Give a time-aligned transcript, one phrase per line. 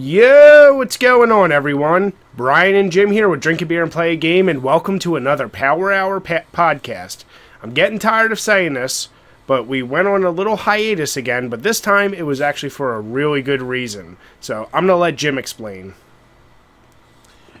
[0.00, 2.12] Yo, what's going on, everyone?
[2.36, 5.16] Brian and Jim here with Drink a Beer and Play a Game, and welcome to
[5.16, 7.24] another Power Hour pa- podcast.
[7.64, 9.08] I'm getting tired of saying this,
[9.48, 12.94] but we went on a little hiatus again, but this time it was actually for
[12.94, 14.18] a really good reason.
[14.38, 15.94] So I'm going to let Jim explain.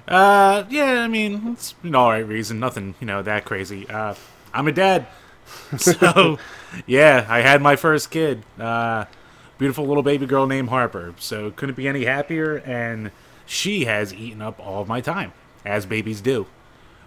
[0.06, 2.60] Uh, yeah, I mean, it's an alright reason.
[2.60, 3.90] Nothing, you know, that crazy.
[3.90, 4.14] Uh,
[4.54, 5.08] I'm a dad.
[5.78, 6.38] So,
[6.86, 8.44] yeah, I had my first kid.
[8.60, 9.06] Uh,
[9.58, 11.14] beautiful little baby girl named Harper.
[11.18, 13.10] So, couldn't be any happier, and
[13.44, 15.32] she has eaten up all of my time,
[15.64, 16.46] as babies do.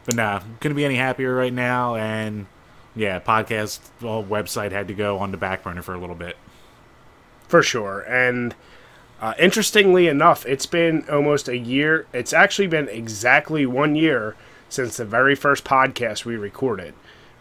[0.06, 2.48] But nah, couldn't be any happier right now, and
[2.96, 6.38] yeah, podcast, well, website had to go on the back burner for a little bit.
[7.48, 8.02] For sure.
[8.02, 8.56] And
[9.22, 12.08] uh, interestingly enough, it's been almost a year.
[12.14, 14.36] It's actually been exactly one year
[14.68, 16.94] since the very first podcast we recorded.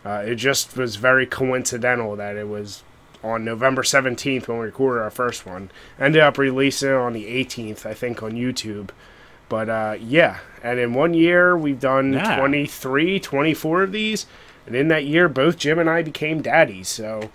[0.04, 2.82] Uh, it just was very coincidental that it was
[3.22, 5.70] on November 17th when we recorded our first one.
[5.98, 8.90] Ended up releasing it on the 18th, I think, on YouTube.
[9.48, 12.36] But uh, yeah, and in one year, we've done Yeah.
[12.38, 14.26] 23, 24 of these.
[14.66, 16.88] And in that year, both Jim and I became daddies.
[16.88, 17.30] So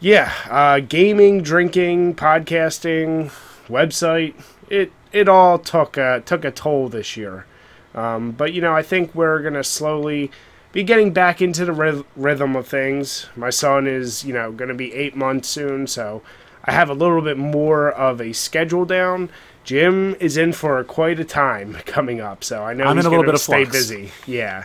[0.00, 3.30] yeah, uh, gaming, drinking, podcasting,
[3.68, 4.34] website,
[4.68, 7.46] it it all took a, took a toll this year.
[7.94, 10.30] Um, but you know, I think we're gonna slowly
[10.72, 13.26] be getting back into the ryth- rhythm of things.
[13.36, 16.22] My son is you know gonna be eight months soon, so
[16.64, 19.30] I have a little bit more of a schedule down.
[19.64, 23.08] Jim is in for quite a time coming up, so I know I'm he's in
[23.08, 23.78] a little bit of stay flux.
[23.78, 24.10] busy.
[24.26, 24.64] Yeah,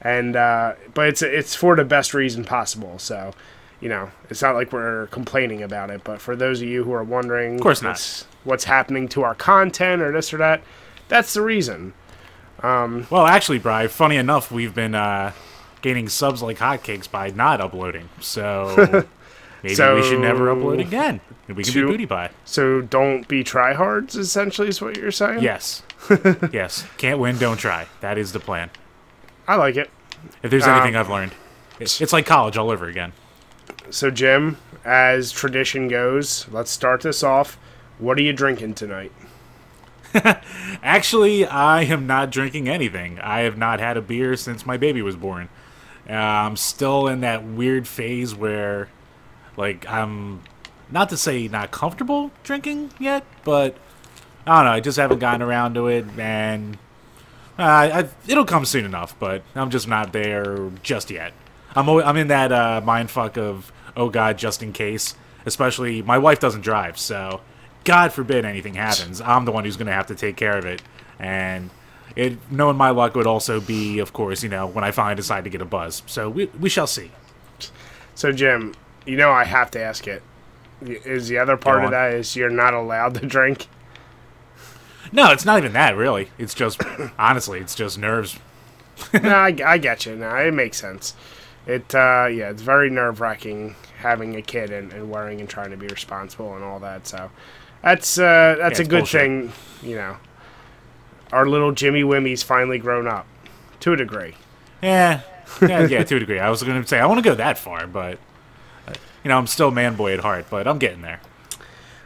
[0.00, 2.98] and uh, but it's it's for the best reason possible.
[2.98, 3.32] So
[3.80, 6.02] you know, it's not like we're complaining about it.
[6.04, 7.90] But for those of you who are wondering, of course not.
[7.90, 10.62] what's, what's happening to our content or this or that,
[11.08, 11.94] that's the reason.
[13.10, 15.32] Well, actually, Bri, funny enough, we've been uh,
[15.82, 18.08] gaining subs like hotcakes by not uploading.
[18.20, 18.74] So
[19.62, 21.20] maybe we should never upload again.
[21.48, 22.30] We can to- be booty pie.
[22.44, 24.16] So don't be tryhards.
[24.16, 25.42] Essentially, is what you're saying.
[25.42, 25.82] Yes.
[26.52, 26.86] yes.
[26.98, 27.86] Can't win, don't try.
[28.00, 28.70] That is the plan.
[29.46, 29.90] I like it.
[30.42, 31.32] If there's Um, anything I've learned,
[31.80, 33.12] it's, it's like college all over again.
[33.90, 37.56] So Jim, as tradition goes, let's start this off.
[37.98, 39.12] What are you drinking tonight?
[40.82, 43.18] Actually, I am not drinking anything.
[43.20, 45.48] I have not had a beer since my baby was born.
[46.08, 48.88] Uh, I'm still in that weird phase where,
[49.56, 50.42] like, I'm
[50.90, 53.76] not to say not comfortable drinking yet, but
[54.46, 54.72] I don't know.
[54.72, 56.76] I just haven't gotten around to it, and
[57.58, 59.18] uh, I, it'll come soon enough.
[59.18, 61.32] But I'm just not there just yet.
[61.74, 65.14] I'm al- I'm in that uh, mind fuck of oh god, just in case.
[65.46, 67.40] Especially my wife doesn't drive, so
[67.84, 70.82] God forbid anything happens, I'm the one who's gonna have to take care of it.
[71.18, 71.70] And
[72.18, 75.44] it, knowing my luck would also be, of course, you know, when I finally decide
[75.44, 76.02] to get a buzz.
[76.06, 77.12] So we we shall see.
[78.14, 78.74] So Jim,
[79.06, 80.22] you know I have to ask it.
[80.82, 83.66] Is the other part of that is you're not allowed to drink?
[85.12, 86.30] No, it's not even that really.
[86.38, 86.80] It's just
[87.18, 88.38] honestly, it's just nerves.
[89.14, 90.16] no, I, I get you.
[90.16, 91.14] No, it makes sense.
[91.66, 95.70] It uh, yeah, it's very nerve wracking having a kid and, and worrying and trying
[95.70, 97.06] to be responsible and all that.
[97.06, 97.30] So
[97.82, 99.20] that's uh, that's Yeah, a good bullshit.
[99.20, 99.52] thing.
[99.82, 100.16] You know,
[101.32, 103.26] our little Jimmy Wimmy's finally grown up
[103.80, 104.34] to a degree.
[104.82, 105.22] Yeah,
[105.60, 106.38] yeah, yeah, to a degree.
[106.38, 108.18] I was going to say I want to go that far, but
[109.24, 110.46] you know, I'm still man boy at heart.
[110.50, 111.20] But I'm getting there.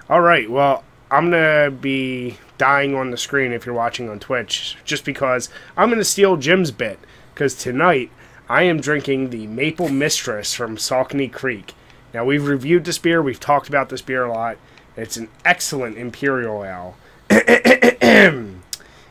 [0.09, 0.51] All right.
[0.51, 5.49] Well, I'm gonna be dying on the screen if you're watching on Twitch, just because
[5.77, 6.99] I'm gonna steal Jim's bit.
[7.35, 8.11] Because tonight
[8.49, 11.75] I am drinking the Maple Mistress from Saucony Creek.
[12.13, 13.23] Now we've reviewed this beer.
[13.23, 14.59] We've talked about this beer a lot.
[14.97, 16.97] It's an excellent imperial ale.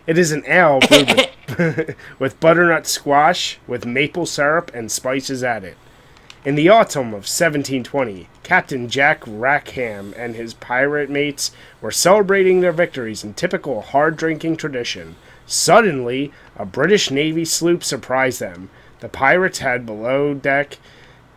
[0.07, 5.75] it is an ale with, with butternut squash with maple syrup and spices added.
[6.43, 11.51] In the autumn of 1720, Captain Jack Rackham and his pirate mates
[11.81, 15.17] were celebrating their victories in typical hard drinking tradition.
[15.45, 18.71] Suddenly, a British Navy sloop surprised them.
[19.01, 20.79] The pirates had below deck,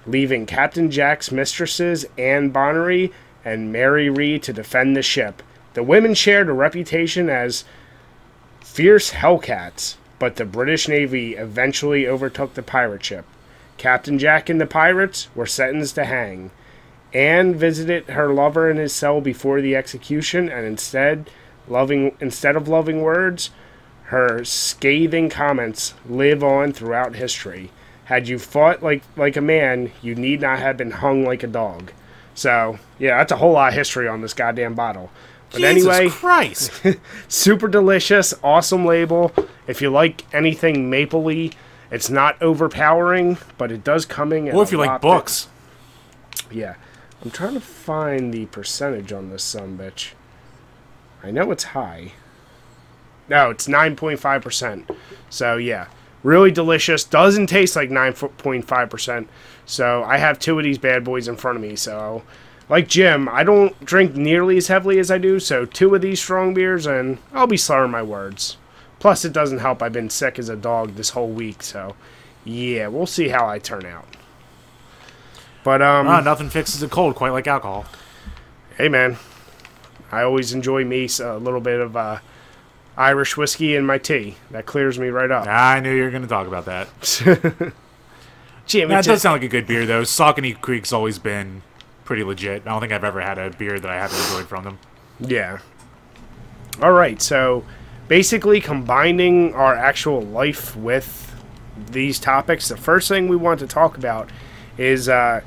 [0.06, 3.12] leaving Captain Jack's mistresses Anne Bonnery
[3.44, 5.42] and Mary Read to defend the ship.
[5.74, 7.65] The women shared a reputation as
[8.74, 13.24] fierce hellcats, but the British Navy eventually overtook the pirate ship.
[13.78, 16.50] Captain Jack and the pirates were sentenced to hang.
[17.12, 21.30] Anne visited her lover in his cell before the execution, and instead,
[21.68, 23.50] loving instead of loving words,
[24.06, 27.70] her scathing comments live on throughout history.
[28.06, 31.47] Had you fought like like a man, you need not have been hung like a
[31.47, 31.92] dog.
[32.34, 35.12] So yeah, that's a whole lot of history on this goddamn bottle.
[35.54, 36.72] But Jesus anyway, Christ.
[37.28, 39.33] super delicious, awesome label.
[39.66, 41.54] If you like anything mapley,
[41.91, 44.51] it's not overpowering, but it does come in.
[44.51, 45.48] or if you like bit- books.
[46.51, 46.74] yeah,
[47.24, 50.12] I'm trying to find the percentage on this son bitch.
[51.22, 52.12] I know it's high.
[53.28, 54.95] No, it's 9.5%.
[55.30, 55.86] So, yeah,
[56.22, 57.04] really delicious.
[57.04, 59.28] Doesn't taste like 9.5%.
[59.65, 61.77] So, I have two of these bad boys in front of me.
[61.77, 62.22] So,
[62.69, 65.39] like Jim, I don't drink nearly as heavily as I do.
[65.41, 68.57] So, two of these strong beers, and I'll be slurring my words.
[68.99, 69.83] Plus, it doesn't help.
[69.83, 71.63] I've been sick as a dog this whole week.
[71.63, 71.95] So,
[72.45, 74.07] yeah, we'll see how I turn out.
[75.63, 77.87] But, um, Ah, nothing fixes a cold quite like alcohol.
[78.78, 79.16] hey, man,
[80.11, 82.19] I always enjoy me a little bit of, uh,
[82.97, 84.37] Irish whiskey in my tea.
[84.53, 85.47] That clears me right up.
[85.49, 86.89] I knew you were going to talk about that.
[88.66, 90.03] Jim, That does sound like a good beer, though.
[90.03, 91.63] Saucony Creek's always been
[92.04, 92.62] pretty legit.
[92.66, 94.78] I don't think I've ever had a beer that I haven't enjoyed from them.
[95.21, 95.59] yeah.
[96.83, 97.65] All right, so
[98.09, 101.33] basically combining our actual life with
[101.91, 104.30] these topics, the first thing we want to talk about
[104.77, 105.41] is uh,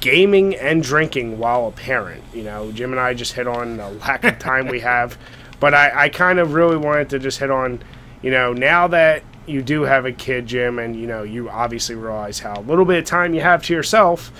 [0.00, 2.22] gaming and drinking while a parent.
[2.34, 5.18] You know, Jim and I just hit on the lack of time we have,
[5.60, 7.82] but I, I kind of really wanted to just hit on,
[8.22, 11.94] you know, now that you do have a kid, Jim, and you know, you obviously
[11.94, 14.32] realize how little bit of time you have to yourself.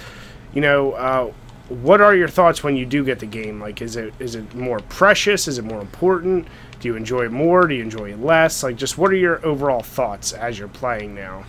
[0.54, 1.32] You know, uh,
[1.68, 3.60] what are your thoughts when you do get the game?
[3.60, 5.48] Like, is it is it more precious?
[5.48, 6.46] Is it more important?
[6.80, 7.66] Do you enjoy it more?
[7.66, 8.62] Do you enjoy it less?
[8.62, 11.44] Like, just what are your overall thoughts as you're playing now?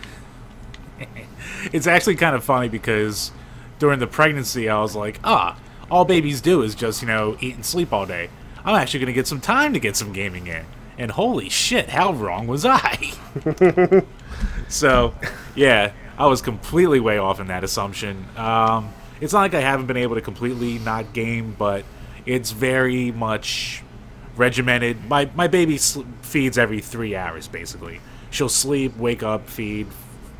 [1.73, 3.31] It's actually kind of funny because
[3.79, 5.57] during the pregnancy, I was like, ah,
[5.89, 8.29] all babies do is just, you know, eat and sleep all day.
[8.63, 10.65] I'm actually to get some time to get some gaming in.
[10.97, 13.11] And holy shit, how wrong was I?
[14.67, 15.13] so,
[15.55, 18.25] yeah, I was completely way off in that assumption.
[18.37, 21.85] Um, it's not like I haven't been able to completely not game, but
[22.25, 23.83] it's very much
[24.35, 25.05] regimented.
[25.05, 28.01] My my baby sl- feeds every three hours basically.
[28.31, 29.87] She'll sleep, wake up, feed,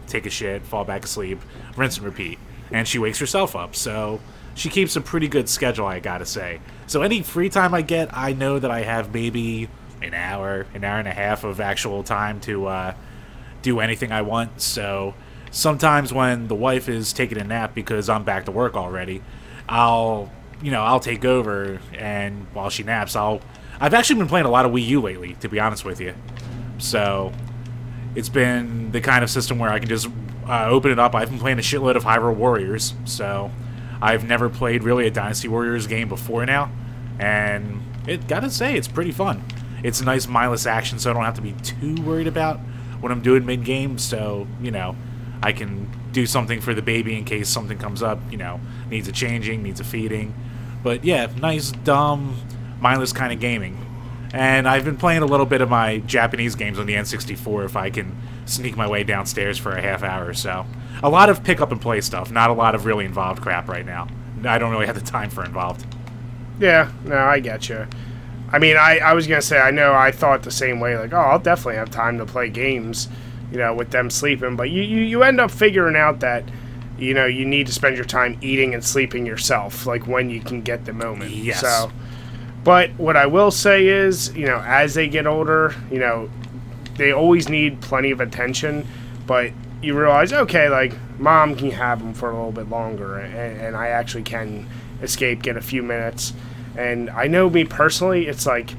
[0.08, 1.40] take a shit, fall back asleep,
[1.78, 2.40] rinse and repeat,
[2.72, 3.76] and she wakes herself up.
[3.76, 4.20] So
[4.54, 6.60] she keeps a pretty good schedule, I gotta say.
[6.88, 9.70] So any free time I get, I know that I have maybe
[10.02, 12.94] an hour, an hour and a half of actual time to uh,
[13.62, 14.62] do anything I want.
[14.62, 15.14] So
[15.56, 19.24] sometimes when the wife is taking a nap because I'm back to work already,
[19.68, 20.30] I'll
[20.62, 23.42] you know I'll take over and while she naps, I'll
[23.80, 26.14] I've actually been playing a lot of Wii U lately, to be honest with you.
[26.78, 27.32] So
[28.16, 30.08] it's been the kind of system where I can just
[30.48, 31.16] uh, open it up.
[31.16, 33.50] I've been playing a shitload of Hyrule Warriors, so
[34.02, 36.70] I've never played really a Dynasty Warriors game before now,
[37.18, 39.44] and it gotta say it's pretty fun.
[39.84, 42.60] It's a nice mindless action, so I don't have to be too worried about
[43.00, 43.98] what I'm doing mid game.
[43.98, 44.96] So you know,
[45.46, 48.20] I can do something for the baby in case something comes up.
[48.32, 48.60] You know,
[48.90, 50.34] needs a changing, needs a feeding.
[50.82, 52.36] But yeah, nice, dumb,
[52.80, 53.78] mindless kind of gaming.
[54.34, 57.76] And I've been playing a little bit of my Japanese games on the N64 if
[57.76, 60.66] I can sneak my way downstairs for a half hour or so.
[61.04, 63.70] A lot of pick up and play stuff, not a lot of really involved crap
[63.70, 64.08] right now.
[64.44, 65.86] I don't really have the time for involved.
[66.60, 67.86] Yeah, no, I get you.
[68.52, 70.98] I mean, I, I was gonna say I know I thought the same way.
[70.98, 73.10] Like, oh, I'll definitely have time to play games,
[73.56, 74.58] you know, with them sleeping.
[74.58, 76.44] But you, you, you end up figuring out that,
[77.00, 80.42] you know, you need to spend your time eating and sleeping yourself, like when you
[80.42, 81.32] can get the moment.
[81.32, 81.62] Yes.
[81.62, 81.90] So,
[82.66, 86.30] but what I will say is, you know, as they get older, you know,
[86.98, 88.86] they always need plenty of attention,
[89.26, 93.62] but you realize, okay, like mom can have them for a little bit longer, and,
[93.62, 94.68] and I actually can
[95.02, 96.34] escape, get a few minutes.
[96.76, 98.72] And I know me personally, it's like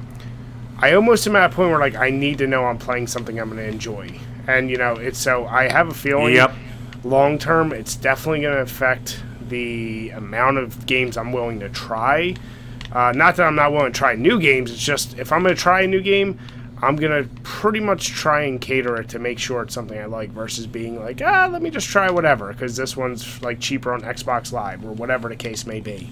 [0.77, 3.39] I almost am at a point where like I need to know I'm playing something
[3.39, 6.53] I'm going to enjoy, and you know, it's so I have a feeling Yep.
[7.03, 12.35] long term, it's definitely going to affect the amount of games I'm willing to try.
[12.91, 14.71] Uh, not that I'm not willing to try new games.
[14.71, 16.39] It's just if I'm going to try a new game,
[16.81, 20.05] I'm going to pretty much try and cater it to make sure it's something I
[20.05, 23.93] like versus being like, ah, let me just try whatever because this one's like cheaper
[23.93, 26.09] on Xbox Live or whatever the case may be.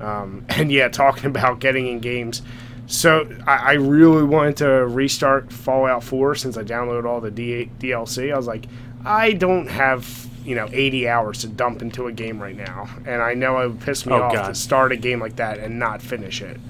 [0.00, 2.42] Um, and yeah, talking about getting in games.
[2.86, 7.70] So I, I really wanted to restart Fallout 4 since I downloaded all the D-
[7.78, 8.32] DLC.
[8.32, 8.66] I was like,
[9.04, 13.22] I don't have you know 80 hours to dump into a game right now, and
[13.22, 14.48] I know it would piss me Oh, off God.
[14.48, 16.60] to start a game like that and not finish it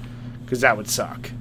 [0.45, 1.31] because that would suck.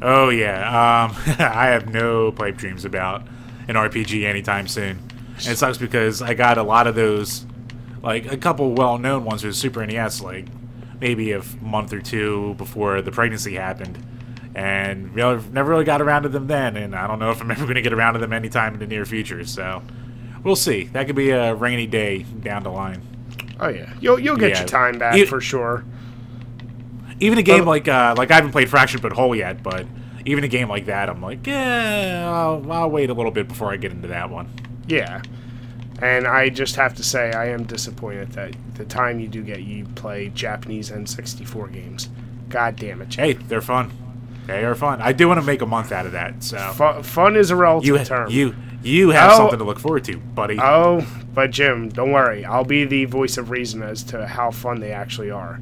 [0.00, 3.22] Oh yeah, um, I have no pipe dreams about
[3.68, 4.98] an RPG anytime soon.
[5.38, 7.46] And it sucks because I got a lot of those,
[8.02, 10.46] like a couple well-known ones with Super NES, like
[11.02, 13.98] maybe a month or two before the pregnancy happened,
[14.54, 16.78] and never really got around to them then.
[16.78, 18.80] And I don't know if I'm ever going to get around to them anytime in
[18.80, 19.44] the near future.
[19.44, 19.82] So
[20.44, 20.84] we'll see.
[20.84, 23.02] That could be a rainy day down the line.
[23.60, 24.58] Oh yeah, you'll you'll get Yeah.
[24.60, 25.84] your time back for sure.
[27.20, 27.70] Even a game Oh.
[27.70, 29.86] like uh, like I haven't played Fractured But Whole yet, but
[30.24, 33.72] even a game like that, I'm like, yeah, I'll, I'll wait a little bit before
[33.72, 34.48] I get into that one.
[34.86, 35.20] Yeah.
[36.02, 39.62] And I just have to say, I am disappointed that the time you do get,
[39.62, 42.08] you play Japanese N64 games.
[42.48, 43.10] God damn it.
[43.10, 43.20] Chip.
[43.24, 43.92] Hey, they're fun.
[44.46, 45.00] They are fun.
[45.00, 46.42] I do want to make a month out of that.
[46.42, 48.28] So Fu- fun is a relative you term.
[48.30, 49.36] you you have Oh.
[49.36, 50.58] something to look forward to, buddy.
[50.60, 52.44] Oh, but Jim, don't worry.
[52.44, 55.60] I'll be the voice of reason as to how fun they actually are.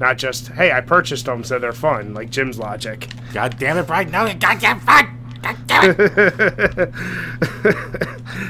[0.00, 3.08] Not just, hey, I purchased them, so they're fun, like Jim's logic.
[3.34, 4.10] God damn it, Brian!
[4.10, 5.18] No, goddamn fun.
[5.42, 6.94] God damn it.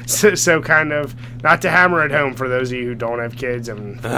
[0.06, 3.18] So, so kind of, not to hammer it home for those of you who don't
[3.18, 4.08] have kids and do.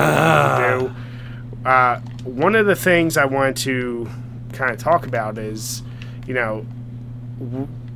[1.64, 4.08] Uh, one of the things I wanted to
[4.52, 5.82] kind of talk about is,
[6.26, 6.66] you know,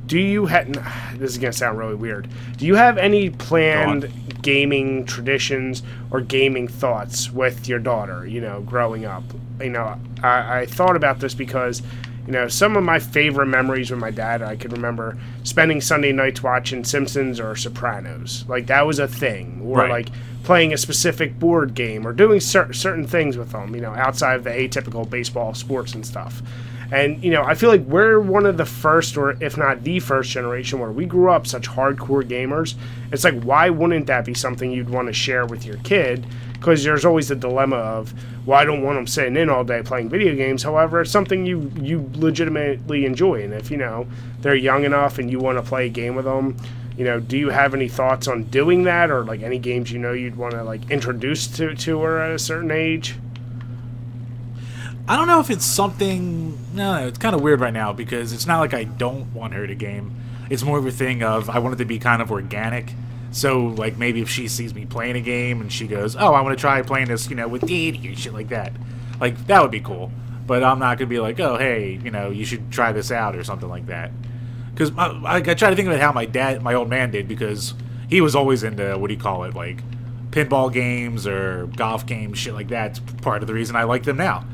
[0.07, 0.71] do you have?
[1.19, 2.27] This is gonna sound really weird.
[2.57, 8.25] Do you have any planned gaming traditions or gaming thoughts with your daughter?
[8.25, 9.23] You know, growing up.
[9.61, 11.83] You know, I, I thought about this because,
[12.29, 16.11] you know, some of my favorite memories with my dad, I could remember spending Sunday
[16.11, 18.45] nights watching Simpsons or Sopranos.
[18.47, 19.89] Like that was a thing, or Right.
[19.89, 20.09] like
[20.43, 23.73] playing a specific board game or doing cer- certain things with them.
[23.73, 26.43] You know, outside of the atypical baseball sports and stuff.
[26.91, 29.99] And you know, I feel like we're one of the first, or if not the
[29.99, 32.75] first generation, where we grew up such hardcore gamers.
[33.11, 36.25] It's like, why wouldn't that be something you'd want to share with your kid?
[36.53, 38.13] Because there's always the dilemma of,
[38.45, 40.63] well, I don't want them sitting in all day playing video games.
[40.63, 44.07] However, it's something you you legitimately enjoy, and if you know
[44.41, 46.57] they're young enough and you want to play a game with them,
[46.97, 49.99] you know, do you have any thoughts on doing that, or like any games you
[49.99, 53.15] know you'd want to like introduce to to her at a certain age?
[55.09, 56.55] I don't know if it's something.
[56.75, 59.65] No, it's kind of weird right now because it's not like I don't want her
[59.65, 60.15] to game.
[60.51, 62.93] It's more of a thing of I want it to be kind of organic.
[63.31, 66.41] So, like, maybe if she sees me playing a game and she goes, "Oh, I
[66.41, 68.71] want to try playing this," you know, with Dee or shit like that,
[69.19, 70.11] like that would be cool.
[70.45, 73.35] But I'm not gonna be like, "Oh, hey, you know, you should try this out"
[73.35, 74.11] or something like that.
[74.75, 77.27] Because I, I, I try to think about how my dad, my old man, did
[77.27, 77.73] because
[78.07, 79.81] he was always into what do you call it, like
[80.29, 82.91] pinball games or golf games, shit like that.
[82.91, 84.45] It's part of the reason I like them now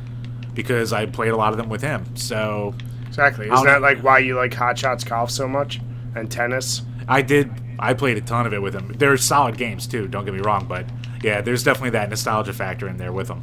[0.55, 2.15] because I played a lot of them with him.
[2.15, 2.73] So
[3.15, 3.49] Exactly.
[3.49, 5.79] Isn't that like why you like Hot Shots golf so much
[6.15, 6.81] and tennis?
[7.07, 7.49] I did.
[7.79, 8.93] I played a ton of it with him.
[8.97, 10.09] They're solid games too.
[10.09, 10.85] Don't get me wrong, but
[11.23, 13.41] yeah, there's definitely that nostalgia factor in there with them.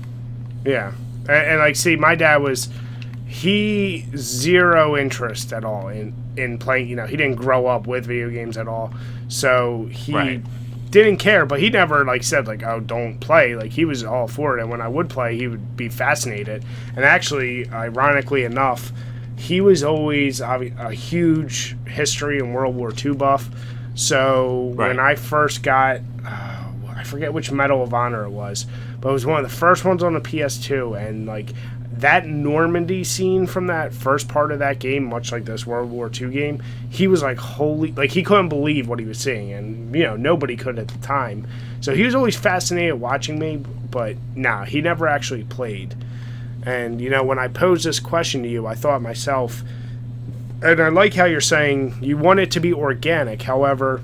[0.67, 0.93] Yeah,
[1.23, 2.69] and, and like, see, my dad was
[3.27, 6.89] he zero interest at all in in playing.
[6.89, 8.93] You know, he didn't grow up with video games at all,
[9.29, 10.43] so he Right.
[10.93, 11.45] Didn't care.
[11.45, 14.61] But he never like said like, "Oh, don't play." Like he was all for it,
[14.61, 16.65] and when I would play, he would be fascinated.
[16.95, 18.93] And actually, ironically enough,
[19.37, 23.51] he was always a huge history and World War II buff.
[23.95, 28.67] So when I first got, uh, I forget which Medal of Honor it was,
[29.01, 31.51] but it was one of the first ones on the PS2, and like
[32.03, 36.11] that Normandy scene from that first part of that game, much like this World War
[36.13, 39.95] II game, he was like holy, like he couldn't believe what he was seeing, and
[39.95, 41.47] you know nobody could at the time.
[41.81, 45.95] So he was always fascinated watching me, but nah, he never actually played.
[46.65, 49.63] And you know, when I posed this question to you, I thought myself,
[50.61, 53.43] and I like how you're saying you want it to be organic.
[53.43, 54.03] However,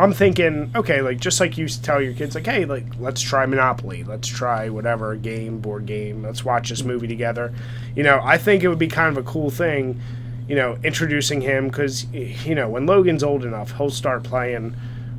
[0.00, 3.44] I'm thinking, okay, like just like you tell your kids, like, hey, like let's try
[3.44, 7.52] Monopoly, let's try whatever game, board game, let's watch this movie together.
[7.94, 10.00] You know, I think it would be kind of a cool thing,
[10.48, 14.74] you know, introducing him because you know when Logan's old enough, he'll start playing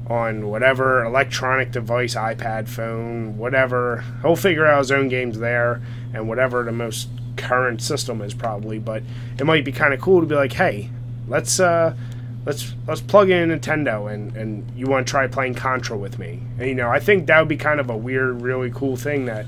[0.07, 4.03] on whatever electronic device, iPad, phone, whatever.
[4.23, 5.79] He'll figure out his own games there
[6.11, 7.07] and whatever the most
[7.37, 8.79] current system is probably.
[8.79, 9.03] But
[9.37, 10.89] it might be kind of cool to be like, hey,
[11.27, 11.95] let's uh,
[12.45, 16.19] let's let's plug in a Nintendo and and you want to try playing Contra with
[16.19, 16.39] me.
[16.57, 19.25] And you know, I think that would be kind of a weird, really cool thing
[19.25, 19.45] that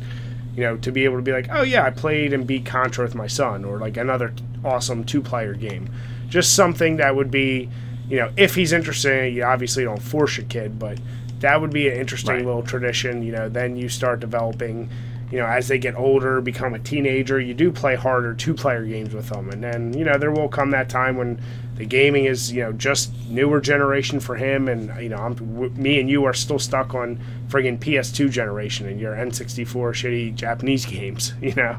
[0.55, 3.03] you know to be able to be like, oh yeah, I played and beat Contra
[3.03, 4.33] with my son, or like another
[4.63, 5.89] awesome two-player game.
[6.29, 7.69] Just something that would be,
[8.09, 10.99] you know, if he's interested in it, you obviously don't force your kid, but
[11.41, 12.45] that would be an interesting Right.
[12.45, 13.21] little tradition.
[13.23, 14.89] You know, then you start developing.
[15.31, 19.15] You know, as they get older, become a teenager, you do play harder two-player games
[19.15, 21.39] with them, and then you know there will come that time when
[21.75, 25.71] the gaming is you know just newer generation for him, and you know I'm, w-
[25.71, 30.85] me and you are still stuck on friggin' PS2 generation and your N64 shitty Japanese
[30.85, 31.33] games.
[31.41, 31.77] You know,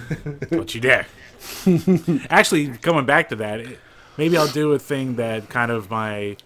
[0.50, 1.06] Don't you dare.
[2.30, 3.64] Actually, coming back to that,
[4.16, 6.36] maybe I'll do a thing that kind of my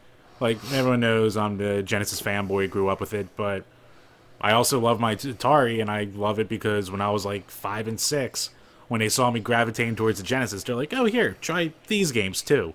[0.41, 3.65] like everyone knows I'm the Genesis fanboy, grew up with it, but
[4.41, 7.89] I also love my Atari, and I love it because when I was like five
[7.89, 8.51] and six,
[8.87, 12.43] when they saw me gravitating towards the Genesis, they're like, "Oh, here, try these games
[12.43, 12.73] too."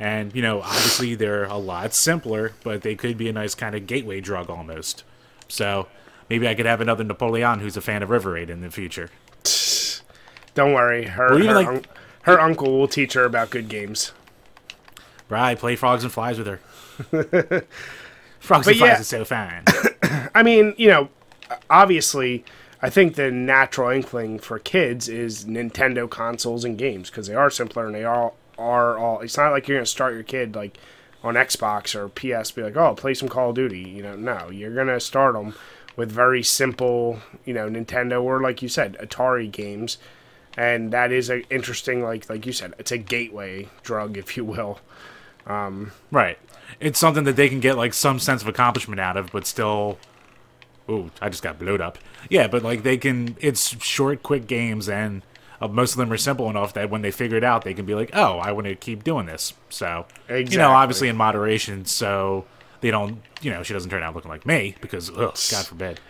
[0.00, 3.74] And you know, obviously they're a lot simpler, but they could be a nice kind
[3.74, 5.04] of gateway drug almost.
[5.48, 5.88] So
[6.28, 9.10] maybe I could have another Napoleon who's a fan of River Raid in the future.
[10.54, 11.84] don't worry, her Well, her, like- un-
[12.22, 14.12] her uncle will teach her about good games.
[15.28, 16.60] Right, play frogs and flies with her.
[18.40, 19.62] frogs But and flies is so fun.
[20.34, 21.08] I mean, you know,
[21.70, 22.44] obviously,
[22.82, 27.50] I think the natural inkling for kids is Nintendo consoles and games because they are
[27.50, 29.20] simpler and they are are all.
[29.20, 30.78] It's not like you're gonna start your kid like
[31.22, 33.80] on Xbox or PS, be like, oh, play some Call of Duty.
[33.80, 35.54] You know, no, you're gonna start them
[35.96, 39.98] with very simple, you know, Nintendo or like you said, Atari games,
[40.56, 44.44] and that is a interesting, like like you said, it's a gateway drug, if you
[44.44, 44.80] will.
[45.46, 46.38] Um, right.
[46.80, 49.98] It's something that they can get like some sense of accomplishment out of, but still.
[50.88, 51.98] Ooh, I just got blowed up.
[52.28, 53.36] Yeah, but like they can.
[53.40, 55.22] It's short, quick games, and
[55.60, 57.86] uh, most of them are simple enough that when they figure it out, they can
[57.86, 61.84] be like, "Oh, I want to keep doing this." So, you know, obviously in moderation,
[61.84, 62.44] so
[62.80, 63.22] they don't.
[63.42, 66.00] You know, she doesn't turn out looking like me because, ugh, God forbid.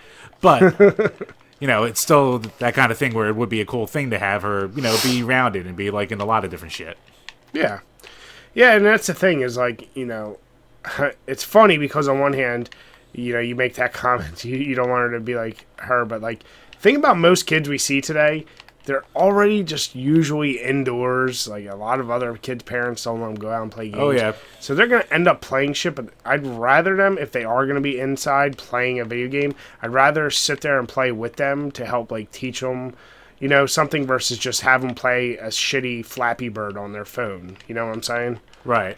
[0.40, 0.74] But
[1.60, 4.10] you know, it's still that kind of thing where it would be a cool thing
[4.10, 6.72] to have her, you know, be rounded and be like in a lot of different
[6.72, 6.98] shit.
[7.52, 7.80] Yeah.
[8.54, 10.38] Yeah, and that's the thing is like, you know,
[11.26, 12.70] it's funny because on one hand,
[13.12, 16.04] you know, you make that comment, you, you don't want her to be like her,
[16.04, 16.42] but like,
[16.80, 18.44] think about most kids we see today,
[18.86, 21.46] they're already just usually indoors.
[21.46, 23.90] Like a lot of other kids' parents don't let them go out and play oh,
[23.90, 24.00] games.
[24.00, 24.32] Oh, yeah.
[24.60, 25.94] So they're gonna end up playing shit.
[25.94, 29.54] But I'd rather them if they are gonna be inside playing a video game.
[29.82, 32.94] I'd rather sit there and play with them to help like teach them,
[33.38, 37.58] you know, something versus just have them play a shitty Flappy Bird on their phone.
[37.68, 38.40] You know what I'm saying?
[38.64, 38.96] Right.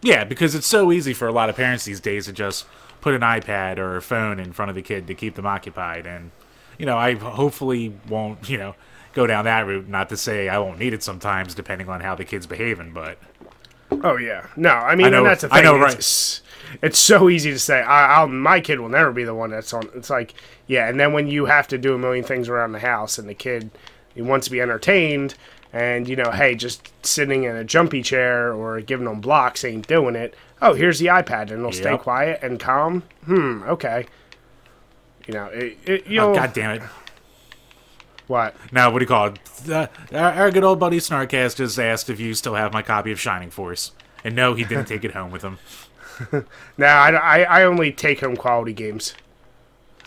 [0.00, 2.66] Yeah, because it's so easy for a lot of parents these days to just
[3.00, 6.06] put an iPad or a phone in front of the kid to keep them occupied.
[6.06, 6.30] And,
[6.78, 8.74] you know, I hopefully won't, you know,
[9.12, 9.88] go down that route.
[9.88, 13.18] Not to say I won't need it sometimes, depending on how the kid's behaving, but.
[14.02, 15.58] Oh yeah, no, I mean, I know- and that's the thing.
[15.58, 15.94] I know, it's, right.
[15.94, 16.42] It's,
[16.80, 17.82] it's so easy to say.
[17.82, 19.88] I, I'll, my kid will never be the one that's on.
[19.94, 20.32] It's like,
[20.66, 23.28] yeah, and then when you have to do a million things around the house, and
[23.28, 23.70] the kid
[24.14, 25.34] he wants to be entertained,
[25.74, 29.86] and you know, hey, just sitting in a jumpy chair or giving them blocks ain't
[29.86, 30.34] doing it.
[30.62, 33.02] Oh, here's the iPad, and it'll stay quiet and calm.
[33.26, 34.06] Hmm, okay.
[35.26, 36.82] You know, it, it, you'll Oh, God damn it.
[38.26, 38.54] What?
[38.72, 39.70] Now, what do you call it?
[39.70, 43.20] Uh, our, good old buddy Snarkcast just asked if you still have my copy of
[43.20, 43.92] Shining Force.
[44.24, 45.58] And no, he didn't take it home with him.
[46.78, 49.14] No, I, I, I only take home quality games.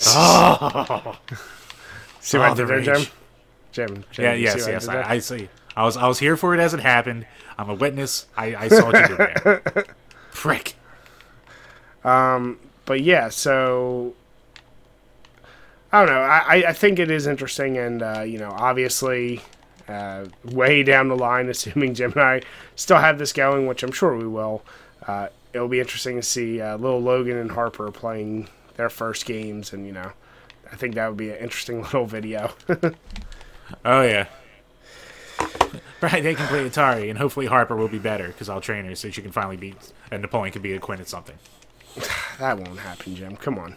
[0.07, 1.17] Oh,
[2.21, 3.07] See what Oh, I did the there, Jim?
[3.71, 4.87] Jim, Jim yeah, see yes, I yes.
[4.87, 5.49] I, I see.
[5.75, 7.25] I was, I was here for it as it happened.
[7.57, 8.27] I'm a witness.
[8.37, 9.85] I, I saw what you did there.
[10.31, 10.75] Prick.
[12.03, 14.13] but yeah, so
[15.91, 16.21] I don't know.
[16.21, 19.41] I, I- think it is interesting, and uh, you know, obviously,
[19.87, 22.41] uh, way down the line, assuming Jim and I
[22.75, 24.63] still have this going, which I'm sure we will.
[25.07, 29.71] Uh, it'll be interesting to see uh, little Logan and Harper playing their first games,
[29.73, 30.11] and you know,
[30.71, 32.53] I think that would be an interesting little video.
[33.83, 34.27] Oh, yeah.
[36.01, 38.93] Right, they can play Atari, and hopefully Harper will be better because I'll train her
[38.93, 41.35] so she can finally beat, and Napoleon can be a Quinn at something.
[42.39, 43.35] that won't happen, Jim.
[43.37, 43.75] Come on.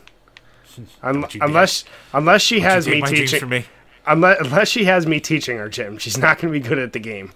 [1.02, 3.64] Un- unless unless she has me teaching, me.
[4.06, 6.92] unless unless she has me teaching her, Jim, she's not going to be good at
[6.92, 7.32] the game.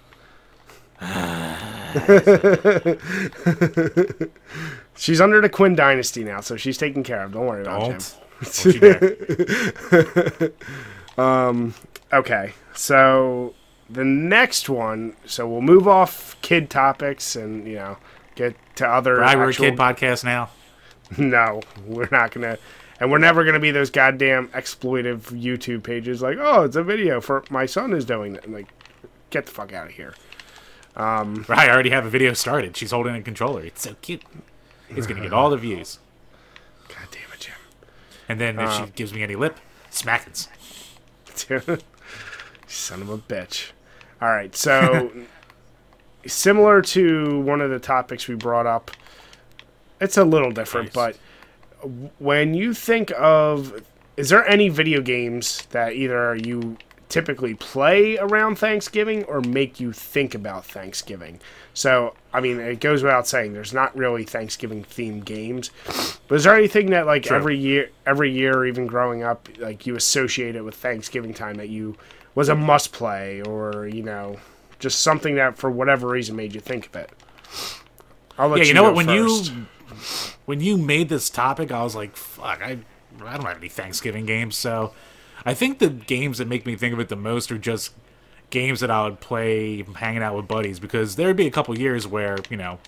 [4.96, 7.32] she's under the Quinn dynasty now, so she's taken care of.
[7.32, 7.90] Don't worry about Jim.
[7.90, 8.14] Don't.
[8.42, 10.52] Don't you dare.
[11.18, 11.74] Um,
[12.10, 13.52] okay, so
[13.90, 15.14] the next one.
[15.26, 17.98] So we'll move off kid topics and you know
[18.34, 19.16] get to other.
[19.16, 20.48] We're a actual- kid podcast now.
[21.18, 22.56] No, we're not gonna,
[23.02, 27.20] and we're never gonna be those goddamn exploitive YouTube pages like, oh, it's a video
[27.20, 28.48] for my son is doing it.
[28.48, 28.68] Like,
[29.30, 30.14] get the fuck out of here.
[30.96, 32.76] Right, I already have a video started.
[32.76, 33.62] She's holding a controller.
[33.64, 34.22] It's so cute.
[34.88, 35.98] It's gonna get all the views.
[36.88, 37.54] God damn it, Jim.
[38.28, 38.84] And then if Uh.
[38.86, 39.58] she gives me any lip,
[39.90, 40.46] smackins.
[42.68, 43.72] Son of a bitch.
[44.20, 45.10] All right, so
[46.26, 48.92] similar to one of the topics we brought up,
[50.00, 50.94] it's a little different, Nice.
[50.94, 51.16] but
[52.18, 53.82] when you think of,
[54.16, 56.76] is there any video games that either you
[57.08, 61.40] typically play around Thanksgiving or make you think about Thanksgiving?
[61.74, 65.70] So, I mean, it goes without saying, there's not really Thanksgiving themed games.
[66.28, 67.36] But is there anything that, like, True.
[67.36, 71.56] every year, every year, or even growing up, like you associate it with Thanksgiving time
[71.56, 71.96] that you
[72.34, 74.38] was a must play, or you know,
[74.78, 77.10] just something that for whatever reason made you think of it?
[78.38, 78.94] I'll let Yeah, you know what?
[78.94, 79.52] When first.
[79.52, 79.66] you
[80.44, 82.78] when you made this topic, I was like, "Fuck, I
[83.24, 84.92] I don't have any Thanksgiving games." So,
[85.44, 87.92] I think the games that make me think of it the most are just
[88.50, 92.06] games that I would play hanging out with buddies because there'd be a couple years
[92.06, 92.78] where you know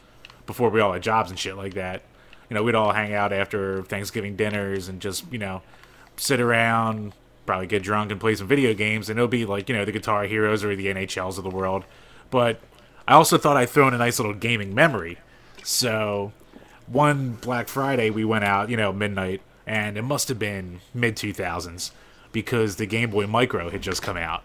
[0.46, 2.03] before we all had jobs and shit like that,
[2.50, 5.62] you know, we'd all hang out after Thanksgiving dinners and just you know
[6.16, 7.14] sit around,
[7.46, 9.92] probably get drunk and play some video games, and it'll be like you know the
[9.92, 11.85] Guitar Heroes or the NHLs of the world.
[12.31, 12.61] But
[13.07, 15.18] I also thought I'd throw in a nice little gaming memory.
[15.62, 16.33] So
[16.87, 21.16] one Black Friday we went out, you know, midnight, and it must have been mid
[21.16, 21.92] two thousands.
[22.33, 24.42] because the Game Boy Micro had just come out.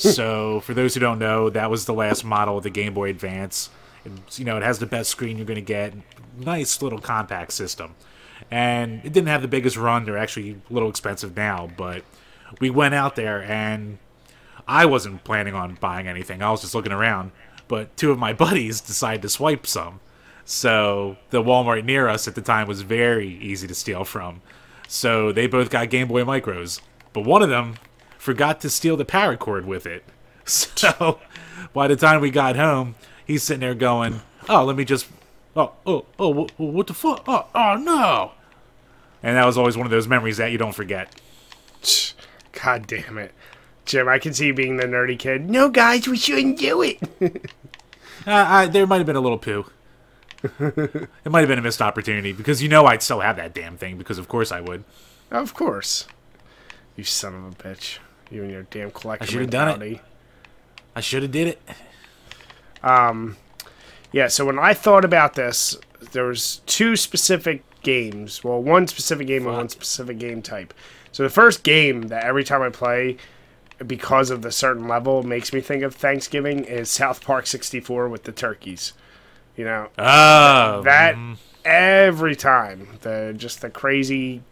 [0.00, 0.08] Hmm.
[0.08, 3.10] so, for those who don't know, that was the last model of the Game Boy
[3.10, 3.70] Advance.
[4.04, 5.94] And, you know, it has the best screen you're going to get.
[6.38, 7.94] Nice little compact system.
[8.50, 10.04] And it didn't have the biggest run.
[10.04, 12.04] They're actually a little expensive now, but
[12.60, 13.98] we went out there and
[14.68, 16.42] I wasn't planning on buying anything.
[16.42, 17.32] I was just looking around.
[17.66, 20.00] But two of my buddies decided to swipe some.
[20.44, 24.42] So the Walmart near us at the time was very easy to steal from.
[24.88, 26.80] So they both got Game Boy Micros.
[27.12, 27.76] But one of them
[28.18, 30.04] forgot to steal the power cord with it.
[30.46, 31.20] So
[31.72, 35.06] by the time we got home, he's sitting there going, "Oh, let me just
[35.56, 37.24] oh oh oh what, what the fuck?
[37.26, 38.32] Oh oh no!"
[39.22, 41.18] And that was always one of those memories that you don't forget.
[42.52, 43.32] God damn it.
[43.86, 45.48] Jim, I can see you being the nerdy kid.
[45.48, 47.00] No, guys, we shouldn't do it.
[48.26, 49.66] Uh, I, there might have been a little poo.
[50.60, 53.76] It might have been a missed opportunity because you know I'd still have that damn
[53.76, 54.84] thing because of course I would.
[55.30, 56.06] of course.
[56.96, 57.98] You son of a bitch.
[58.30, 59.28] You and your damn collection.
[59.28, 60.00] I should've done it.
[60.94, 61.62] I should have did it.
[62.82, 63.36] Um
[64.12, 65.76] Yeah, so when I thought about this,
[66.12, 68.44] there was two specific games.
[68.44, 70.74] Well, one specific game and one specific game type.
[71.12, 73.16] So the first game that every time I play,
[73.86, 78.24] because of the certain level, makes me think of Thanksgiving is South Park 64 with
[78.24, 78.92] the turkeys.
[79.56, 81.34] You know, Oh, that mm-hmm.
[81.64, 84.42] every time the just the crazy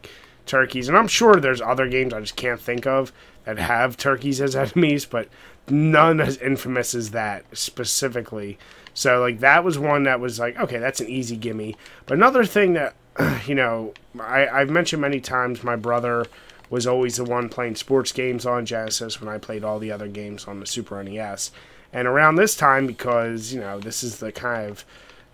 [0.45, 3.13] turkeys and i'm sure there's other games i just can't think of
[3.45, 5.29] that have turkeys as enemies but
[5.69, 8.59] none as infamous as that specifically.
[8.95, 11.77] So like that was one that was like okay that's an easy gimme.
[12.07, 12.95] But another thing that
[13.47, 16.27] you know I, i've mentioned many times my brother
[16.71, 20.09] was always the one playing sports games on genesis when i played all the other
[20.09, 21.51] games on the super nes
[21.93, 24.85] and around this time because you know this is the kind of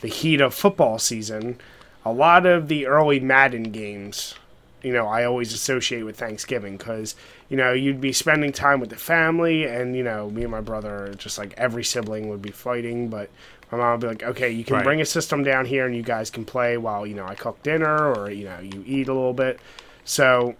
[0.00, 1.58] the heat of football season,
[2.04, 4.34] a lot of the early Madden games,
[4.82, 7.16] you know, I always associate with Thanksgiving because,
[7.48, 10.60] you know, you'd be spending time with the family, and, you know, me and my
[10.60, 13.28] brother, just like every sibling would be fighting, but
[13.72, 14.84] my mom would be like, okay, you can Right.
[14.84, 17.62] bring a system down here and you guys can play while, you know, I cook
[17.62, 19.58] dinner or, you know, you eat a little bit.
[20.04, 20.54] So,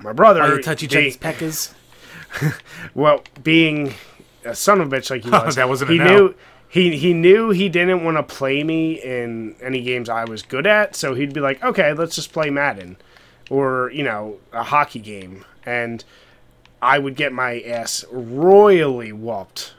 [0.00, 0.42] my brother.
[0.42, 1.74] All you touch each other's peckers.
[2.94, 3.94] well, being
[4.44, 6.04] a son of a bitch like he was, That wasn't he no.
[6.04, 6.34] knew
[6.68, 10.66] he he knew he didn't want to play me in any games I was good
[10.66, 12.96] at, so he'd be like, "Okay, let's just play Madden,"
[13.50, 16.04] or you know, a hockey game, and
[16.80, 19.74] I would get my ass royally whooped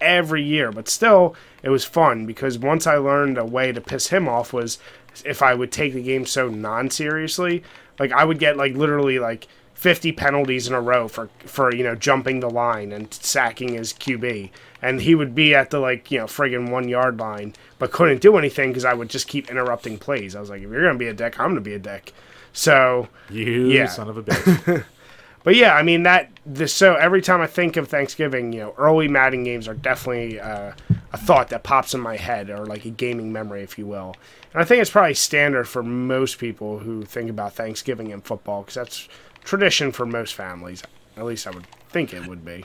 [0.00, 0.72] every year.
[0.72, 4.52] But still, it was fun because once I learned a way to piss him off
[4.52, 4.78] was
[5.24, 7.62] if I would take the game so non-seriously,
[7.98, 9.46] like I would get like literally like
[9.84, 13.92] 50 penalties in a row for for you know jumping the line and sacking his
[13.92, 14.48] QB,
[14.80, 18.22] and he would be at the like you know friggin' one yard line, but couldn't
[18.22, 20.34] do anything because I would just keep interrupting plays.
[20.34, 22.14] I was like, if you're gonna be a dick, I'm gonna be a dick.
[22.54, 23.84] So You Yeah.
[23.84, 24.84] son of a bitch.
[25.44, 26.30] but yeah, I mean that.
[26.46, 30.40] This, so every time I think of Thanksgiving, you know, early Madden games are definitely
[30.40, 30.72] uh,
[31.12, 34.16] a thought that pops in my head, or like a gaming memory, if you will.
[34.54, 38.62] And I think it's probably standard for most people who think about Thanksgiving and football,
[38.62, 39.08] because that's
[39.44, 40.82] tradition for most families.
[41.16, 42.64] At least I would think it would be.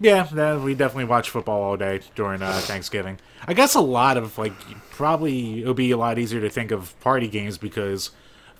[0.00, 3.18] yeah, we definitely watch football all day during uh, Thanksgiving.
[3.46, 4.52] I guess a lot of like
[4.90, 8.10] probably it'll be a lot easier to think of party games because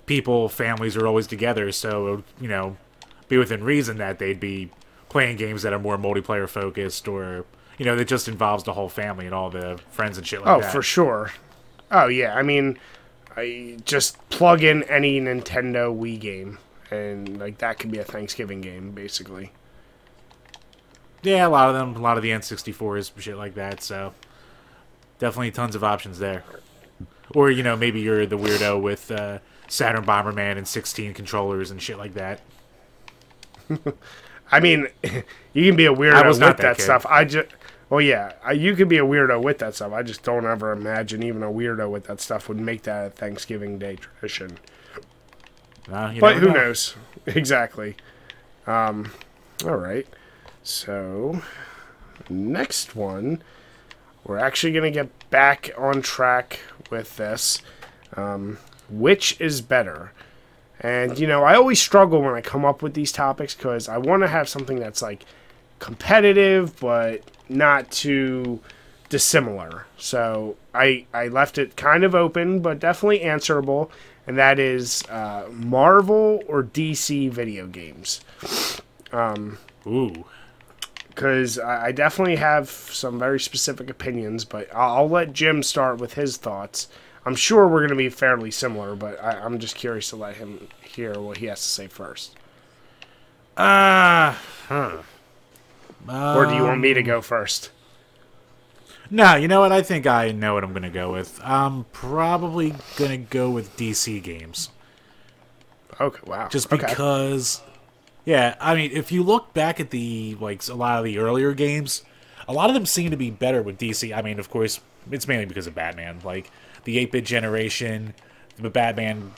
[0.05, 2.77] people, families are always together, so it would, you know,
[3.27, 4.69] be within reason that they'd be
[5.09, 7.45] playing games that are more multiplayer focused or
[7.77, 10.49] you know that just involves the whole family and all the friends and shit like
[10.49, 10.71] Oh, that.
[10.71, 11.31] for sure.
[11.91, 12.77] Oh yeah, I mean,
[13.35, 16.57] I just plug in any Nintendo Wii game,
[16.91, 19.51] and like that could be a Thanksgiving game, basically.
[21.23, 23.81] Yeah, a lot of them, a lot of the N64s, shit like that.
[23.81, 24.13] So
[25.19, 26.43] definitely tons of options there.
[27.35, 31.81] Or you know, maybe you're the weirdo with uh, Saturn Bomberman and 16 controllers and
[31.81, 32.41] shit like that.
[34.51, 34.87] I mean,
[35.53, 37.05] you can be a weirdo I was with not that, that stuff.
[37.05, 37.49] I just,
[37.89, 39.91] well, yeah, I, you could be a weirdo with that stuff.
[39.91, 43.09] I just don't ever imagine even a weirdo with that stuff would make that a
[43.09, 44.57] Thanksgiving Day tradition.
[45.91, 46.53] Uh, But who know.
[46.53, 46.95] knows?
[47.27, 47.95] Exactly.
[48.65, 49.11] Um,
[49.65, 50.07] all right.
[50.63, 51.41] So,
[52.29, 53.41] next one,
[54.23, 57.61] we're actually going to get back on track with this.
[58.15, 60.13] Um, which is better?
[60.79, 63.97] And, you know, I always struggle when I come up with these topics because I
[63.97, 65.25] want to have something that's like
[65.79, 68.61] competitive, but not too
[69.09, 69.85] dissimilar.
[69.97, 73.91] So I, I left it kind of open, but definitely answerable.
[74.27, 78.21] And that is uh, Marvel or DC video games.
[79.87, 80.25] Ooh,
[81.09, 85.99] Because I, I definitely have some very specific opinions, but I'll, I'll let Jim start
[85.99, 86.89] with his thoughts.
[87.25, 90.35] I'm sure we're going to be fairly similar, but I, I'm just curious to let
[90.37, 92.35] him hear what he has to say first.
[93.55, 94.35] Uh,
[94.67, 94.97] huh.
[96.07, 97.71] or do you want Um, me to go first?
[99.09, 99.71] No, you know what?
[99.71, 101.39] I think I know what I'm going to go with.
[101.43, 104.69] I'm probably going to go with DC games.
[105.99, 106.47] Okay, wow.
[106.47, 106.85] Just Okay.
[106.85, 107.61] because.
[108.25, 111.53] Yeah, I mean, if you look back at the, like, a lot of the earlier
[111.53, 112.03] games,
[112.45, 114.15] a lot of them seem to be better with DC.
[114.15, 116.19] I mean, of course, it's mainly because of Batman.
[116.25, 116.51] Like,
[116.83, 118.13] the 8 bit generation,
[118.57, 119.31] the Batman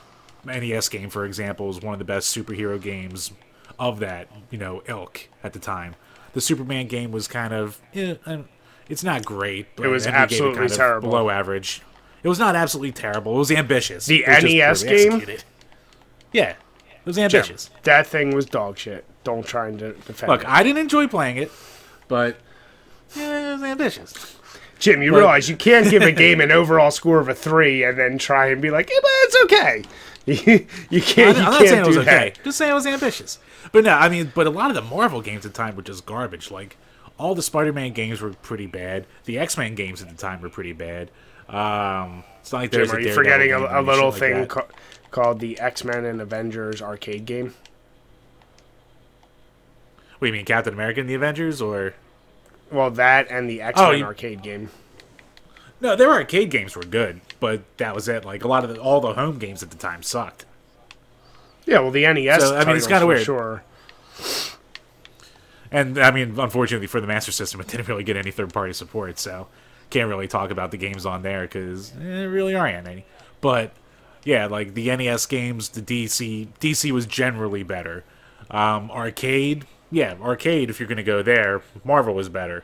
[0.44, 3.32] NES game, for example, is one of the best superhero games
[3.78, 5.96] of that, you know, ilk at the time.
[6.34, 8.16] The Superman game was kind of, eh,
[8.90, 9.68] it's not great.
[9.76, 11.10] But it was absolutely terrible.
[11.10, 11.82] below average.
[12.24, 13.36] It was not absolutely terrible.
[13.36, 14.06] It was ambitious.
[14.06, 15.14] The was NES game?
[15.14, 15.44] executed.
[16.34, 17.70] Yeah, it was Jim, ambitious.
[17.84, 19.06] that thing was dog shit.
[19.24, 20.50] Don't try and defend Look, it.
[20.50, 21.52] I didn't enjoy playing it,
[22.08, 22.38] but
[23.16, 24.36] yeah, it was ambitious.
[24.80, 27.84] Jim, you but- realize you can't give a game an overall score of a three
[27.84, 29.84] and then try and be like, yeah, but it's okay.
[30.26, 31.38] you you can't.
[31.38, 32.34] I'm you not can't saying it was okay.
[32.36, 32.44] that.
[32.44, 33.40] Just saying it was ambitious.
[33.72, 35.82] But no, I mean, but a lot of the Marvel games at the time were
[35.82, 36.52] just garbage.
[36.52, 36.78] Like
[37.20, 39.06] all the Spider-Man games were pretty bad.
[39.26, 41.12] The X-Men games at the time were pretty bad.
[41.48, 44.48] Um, it's not like Jim, there's are you forgetting a, a little shit like thing
[44.48, 44.68] ca-
[45.12, 47.54] called the X Men and Avengers arcade game?
[50.20, 51.94] What do you mean, Captain America and the Avengers, or
[52.72, 54.70] Well, that and the X Men Oh, you- arcade game.
[55.82, 55.96] no?
[55.96, 58.26] Their arcade games were good, but that was it.
[58.26, 60.46] Like a lot of the, all the home games at the time sucked.
[61.66, 62.42] Yeah, well, the NES.
[62.42, 63.24] So, I mean, it's kinda weird.
[63.24, 63.64] Sure.
[65.72, 69.20] And I mean, unfortunately for the Master System, it didn't really get any third-party support,
[69.20, 69.48] so
[69.90, 73.06] can't really talk about the games on there because there really aren't any.
[73.42, 73.72] But
[74.24, 78.04] yeah, like the NES games, the DC DC was generally better.
[78.52, 80.70] Um, arcade, yeah, arcade.
[80.70, 82.64] If you're gonna go there, Marvel was better.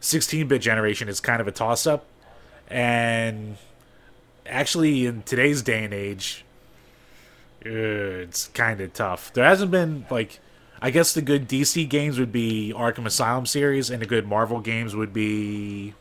[0.00, 2.04] 16-bit generation is kind of a toss-up,
[2.68, 3.56] and
[4.46, 6.44] actually in today's day and age,
[7.64, 7.70] uh,
[8.26, 9.32] it's kind of tough.
[9.32, 10.40] There hasn't been like,
[10.82, 14.58] I guess the good DC games would be Arkham Asylum series, and the good Marvel
[14.58, 15.94] games would be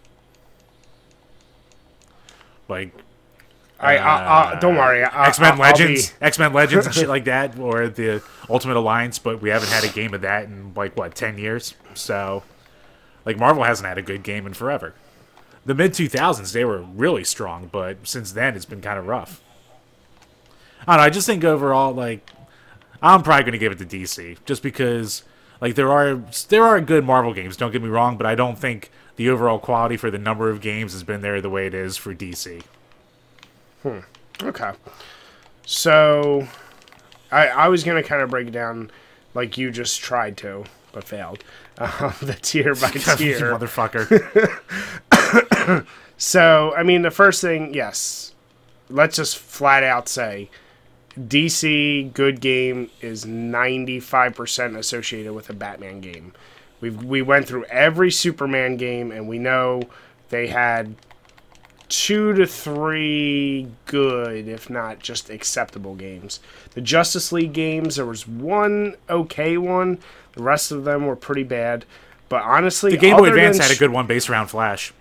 [2.67, 2.91] like
[3.79, 5.03] I, I, I uh, don't worry.
[5.03, 8.75] X Men I'll be- Legends, X Men Legends, and shit like that, or the Ultimate
[8.75, 9.19] Alliance.
[9.19, 11.75] But we haven't had a game of that in like what ten years.
[11.93, 12.41] So,
[13.23, 14.95] like Marvel hasn't had a good game in forever.
[15.63, 19.05] The mid two thousands they were really strong, but since then it's been kind of
[19.05, 19.41] rough.
[20.87, 21.03] I don't know.
[21.03, 22.27] I just think overall, like,
[23.01, 25.23] I'm probably going to give it to DC just because,
[25.59, 27.57] like, there are there are good Marvel games.
[27.57, 30.61] Don't get me wrong, but I don't think the overall quality for the number of
[30.61, 32.61] games has been there the way it is for DC.
[33.83, 33.99] Hmm.
[34.43, 34.71] Okay.
[35.65, 36.47] So,
[37.31, 38.91] I I was gonna kind of break down,
[39.33, 41.43] like you just tried to, but failed.
[41.77, 43.39] Um, the tier by tier.
[43.57, 44.05] motherfucker.
[46.17, 48.35] So, I mean, the first thing, yes,
[48.89, 50.51] let's just flat out say
[51.19, 56.33] DC good game is 95% associated with a Batman game.
[56.79, 59.81] we we went through every Superman game and we know
[60.29, 60.95] they had
[61.89, 66.39] two to three good, if not just acceptable games.
[66.73, 69.99] The Justice League games, there was one okay one.
[70.33, 71.85] The rest of them were pretty bad.
[72.29, 74.93] But honestly, The Game Boy Advance had a good one based around Flash.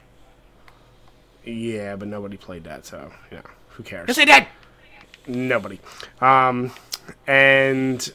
[1.45, 4.07] Yeah, but nobody played that, so yeah, who cares?
[4.09, 4.49] Yes, they did.
[5.27, 5.81] Nobody.
[6.21, 6.73] Um,
[7.27, 8.13] and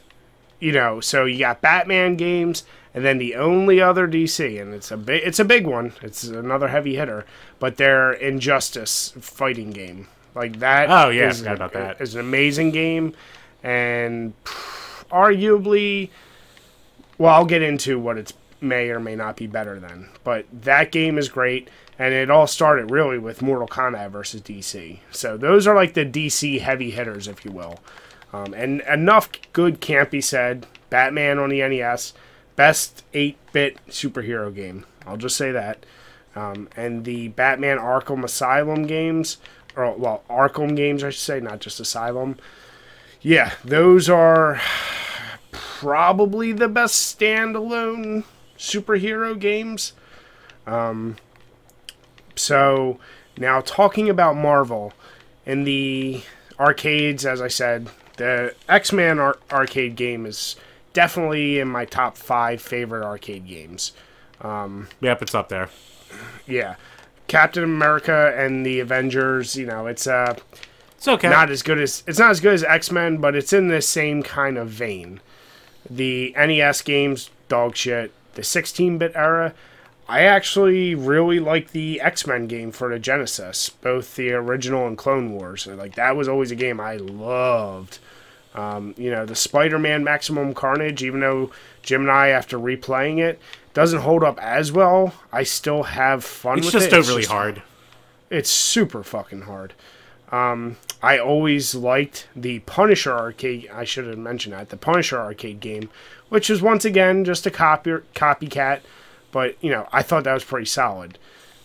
[0.60, 2.64] you know, so you got Batman games,
[2.94, 5.94] and then the only other DC, and it's a big, it's a big one.
[6.02, 7.26] It's another heavy hitter,
[7.60, 10.90] but their Injustice fighting game, like that.
[10.90, 12.02] Oh, yeah, I forgot about that.
[12.02, 13.14] Is an amazing game,
[13.64, 14.34] and
[15.12, 16.10] arguably,
[17.18, 20.92] well, I'll get into what it's may or may not be better than, but that
[20.92, 21.70] game is great.
[21.98, 25.00] And it all started really with Mortal Kombat versus DC.
[25.12, 27.80] So those are like the DC heavy hitters, if you will.
[28.34, 30.68] Um, and enough good can't be said.
[30.90, 32.14] Batman on the NES,
[32.56, 34.86] best 8 bit superhero game.
[35.06, 35.86] I'll just say that.
[36.36, 39.38] Um, and the Batman Arkham Asylum games,
[39.76, 42.38] or well, Arkham games, I should say, not just Asylum.
[43.22, 44.60] Yeah, those are
[45.52, 48.26] probably the best standalone
[48.58, 49.94] superhero games.
[50.68, 51.16] Um,
[52.36, 53.00] so
[53.38, 54.94] now talking about Marvel
[55.46, 56.24] in the
[56.60, 60.56] arcades, as I said, the X Men ar- arcade game is
[60.94, 63.92] definitely in my top five favorite arcade games.
[64.42, 65.70] Um, Yep, it's up there.
[66.48, 66.76] Yeah,
[67.28, 69.56] Captain America and the Avengers.
[69.56, 70.36] You know, it's uh
[70.98, 71.30] It's okay.
[71.30, 73.82] not as good as it's not as good as X Men, but it's in the
[73.82, 75.20] same kind of vein.
[75.90, 78.12] The NES games, dog shit.
[78.34, 79.54] The 16-bit era,
[80.08, 84.98] I actually really like the X Men game for the Genesis, both the original and
[84.98, 85.66] Clone Wars.
[85.66, 88.00] Like that was always a game I loved.
[88.54, 91.52] Um, you know, the Spider-Man Maximum Carnage, even though
[91.84, 93.38] Jim and I, after replaying it,
[93.74, 96.94] doesn't hold up as well, I still have fun It's just it.
[96.94, 97.62] overly hard.
[98.30, 99.74] It's super fucking hard.
[100.32, 103.70] Um, I always liked the Punisher arcade.
[103.74, 105.90] I should have mentioned that the Punisher arcade game,
[106.30, 108.80] which is once again just a copy copycat,
[109.36, 111.20] but you know I thought that was pretty solid.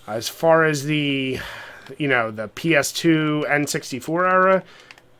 [0.04, 1.38] As far as the,
[1.98, 4.64] you know, the PS2 N64 era,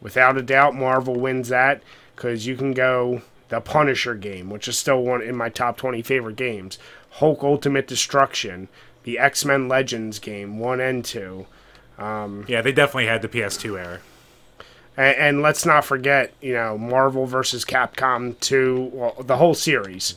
[0.01, 1.81] without a doubt, Marvel wins that
[2.17, 6.03] because you can go the Punisher game, which is still one in my top 20
[6.03, 6.77] favorite games,
[7.11, 8.67] Hulk Ultimate Destruction,
[9.05, 11.47] the X Men Legends game, 1 and 2.
[11.99, 14.01] Um, yeah, they definitely had the PS2 era.
[14.97, 20.17] And, and let's not forget, you know, Marvel versus Capcom 2, well, the whole series.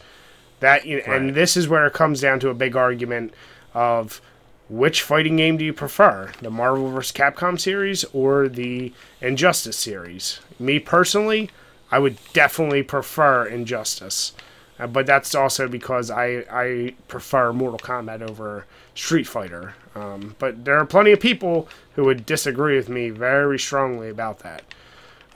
[0.64, 1.08] That you Right.
[1.20, 3.34] and this is where it comes down to a big argument
[3.74, 4.22] of
[4.70, 7.12] which fighting game do you prefer, the Marvel vs.
[7.12, 10.40] Capcom series or the Injustice series?
[10.58, 11.50] Me personally,
[11.92, 14.32] I would definitely prefer Injustice,
[14.80, 19.74] uh, but that's also because I I prefer Mortal Kombat over Street Fighter.
[19.96, 24.40] Um, but there are plenty of people who would disagree with me very strongly about
[24.40, 24.64] that.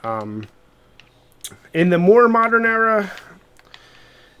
[0.02, 0.46] Um,
[1.74, 3.12] in the more modern era,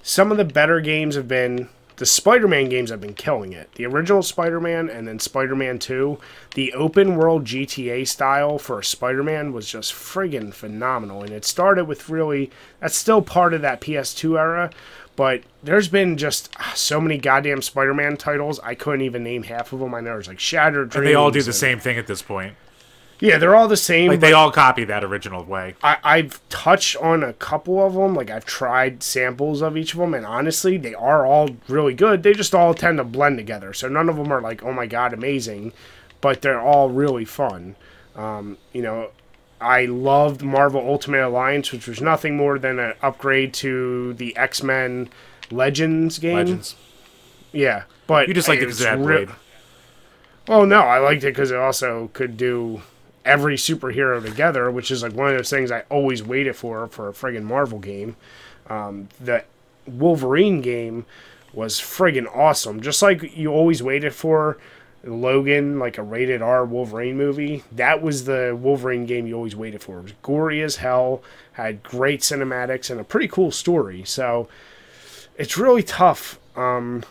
[0.08, 3.70] some of the better games have been the Spider-Man games have been killing it.
[3.74, 6.18] The original Spider-Man and then Spider-Man 2,
[6.54, 12.08] the open world GTA style for Spider-Man was just friggin' phenomenal and it started with
[12.08, 14.70] really that's still part of that PS2 era,
[15.14, 19.74] but there's been just ah, so many goddamn Spider-Man titles, I couldn't even name half
[19.74, 19.94] of them.
[19.94, 20.96] I know there's like Shattered Dreams.
[20.96, 22.54] And they all do the and- same thing at this point.
[23.20, 24.10] Yeah, they're all the same.
[24.10, 25.74] Like they all copy that original way.
[25.82, 28.14] I, I've touched on a couple of them.
[28.14, 32.22] Like I've tried samples of each of them, and honestly, they are all really good.
[32.22, 33.72] They just all tend to blend together.
[33.72, 35.72] So none of them are like, oh my god, amazing,
[36.20, 37.74] but they're all really fun.
[38.14, 39.10] Um, you know,
[39.60, 44.62] I loved Marvel Ultimate Alliance, which was nothing more than an upgrade to the X
[44.62, 45.08] Men
[45.50, 46.36] Legends game.
[46.36, 46.76] Legends.
[47.52, 49.36] Yeah, but You just liked it it's because it had re- Blade.
[50.46, 52.82] well, no, I liked it because it also could do
[53.24, 57.08] every superhero together, which is like one of those things I always waited for for
[57.08, 58.16] a friggin' Marvel game.
[58.68, 59.44] Um, the
[59.86, 61.06] Wolverine game
[61.52, 64.58] was friggin' awesome, just like you always waited for
[65.04, 67.64] Logan, like a rated R Wolverine movie.
[67.72, 69.98] That was the Wolverine game you always waited for.
[69.98, 74.04] It was gory as hell, had great cinematics, and a pretty cool story.
[74.04, 74.48] So
[75.36, 76.38] it's really tough.
[76.56, 77.04] Um,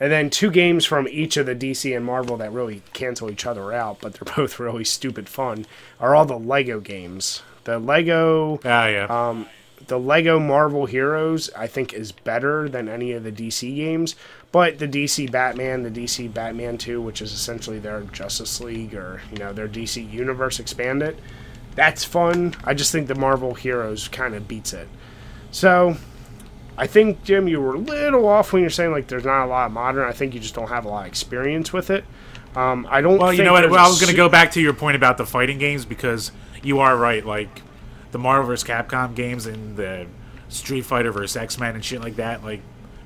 [0.00, 3.46] and then two games from each of the DC and Marvel that really cancel each
[3.46, 5.66] other out, but they're both really stupid fun,
[6.00, 7.42] are all the Lego games.
[7.64, 9.06] The Lego Ah, yeah.
[9.06, 9.46] Um,
[9.86, 14.16] the Lego Marvel Heroes, I think, is better than any of the DC games.
[14.52, 19.20] But the DC Batman, the DC Batman 2, which is essentially their Justice League or,
[19.32, 21.20] you know, their DC Universe expanded,
[21.74, 22.54] that's fun.
[22.64, 24.88] I just think the Marvel Heroes kind of beats it.
[25.50, 25.96] So,
[26.76, 29.46] I think, Jim, you were a little off when you're saying, like, there's not a
[29.46, 30.08] lot of modern.
[30.08, 32.04] I think you just don't have a lot of experience with it.
[32.56, 33.68] Um, I don't Well, you know what?
[33.70, 36.32] Well, I was going to go back to your point about the fighting games because
[36.62, 37.24] you are right.
[37.24, 37.62] Like
[38.12, 38.68] the Marvel vs.
[38.68, 40.06] Capcom games and the
[40.48, 41.36] Street Fighter vs.
[41.36, 42.44] X Men and shit like that.
[42.44, 42.60] Like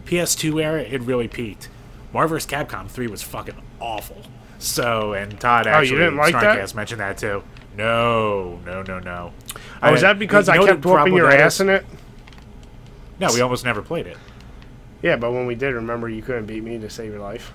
[0.06, 1.68] PS2 era, it really peaked.
[2.12, 2.50] Marvel vs.
[2.50, 4.22] Capcom 3 was fucking awful.
[4.58, 6.74] So, and Todd actually, Oh, you didn't like that?
[6.74, 7.42] Mentioned that too.
[7.76, 9.32] No, no, no, no.
[9.82, 11.86] Oh, is that because you I kept whooping your ass in it?
[13.20, 14.16] No, we almost never played it.
[15.02, 17.52] Yeah, but when we did, remember you couldn't beat me to save your life.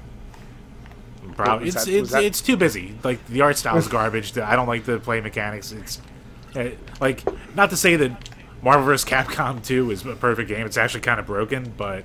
[1.35, 2.95] Probably it's that- it's, that- it's too busy.
[3.03, 4.37] Like the art style is garbage.
[4.37, 5.71] I don't like the play mechanics.
[5.71, 6.01] It's
[6.55, 7.23] uh, like
[7.55, 8.29] not to say that
[8.61, 9.09] Marvel vs.
[9.09, 10.65] Capcom 2 is a perfect game.
[10.65, 12.03] It's actually kind of broken, but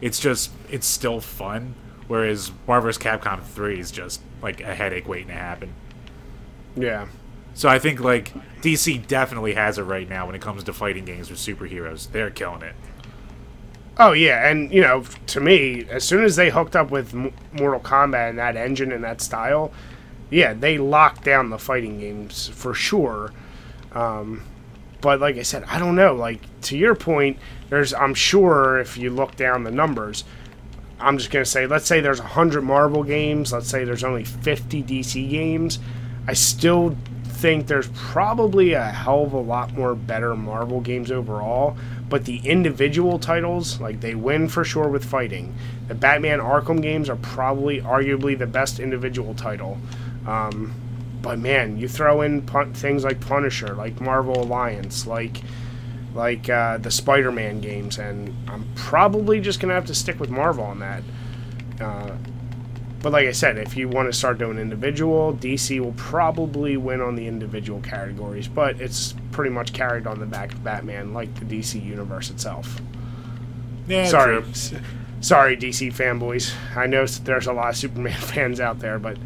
[0.00, 1.74] it's just it's still fun.
[2.08, 3.02] Whereas Marvel vs.
[3.02, 5.72] Capcom 3 is just like a headache waiting to happen.
[6.76, 7.06] Yeah.
[7.54, 8.32] So I think like
[8.62, 12.10] DC definitely has it right now when it comes to fighting games with superheroes.
[12.10, 12.74] They're killing it.
[14.00, 17.80] Oh yeah, and you know, to me, as soon as they hooked up with Mortal
[17.80, 19.72] Kombat and that engine and that style,
[20.30, 23.32] yeah, they locked down the fighting games for sure.
[23.92, 24.44] Um,
[25.00, 26.14] but like I said, I don't know.
[26.14, 27.38] Like to your point,
[27.70, 30.22] there's I'm sure if you look down the numbers,
[31.00, 34.82] I'm just gonna say, let's say there's hundred Marvel games, let's say there's only 50
[34.84, 35.80] DC games.
[36.28, 36.96] I still
[37.38, 41.76] think there's probably a hell of a lot more better Marvel games overall,
[42.08, 45.54] but the individual titles, like they win for sure with fighting.
[45.86, 49.78] The Batman Arkham games are probably arguably the best individual title.
[50.26, 50.74] Um,
[51.22, 55.40] but man, you throw in pun- things like Punisher, like Marvel Alliance, like
[56.14, 60.64] like uh, the Spider-Man games, and I'm probably just gonna have to stick with Marvel
[60.64, 61.02] on that.
[61.80, 62.16] Uh,
[63.02, 67.00] but like I said, if you want to start doing individual, DC will probably win
[67.00, 71.32] on the individual categories, but it's pretty much carried on the back of Batman, like
[71.38, 72.80] the DC universe itself.
[73.86, 74.42] Yeah, Sorry,
[75.20, 76.52] sorry, DC fanboys.
[76.76, 79.16] I know there's a lot of Superman fans out there, but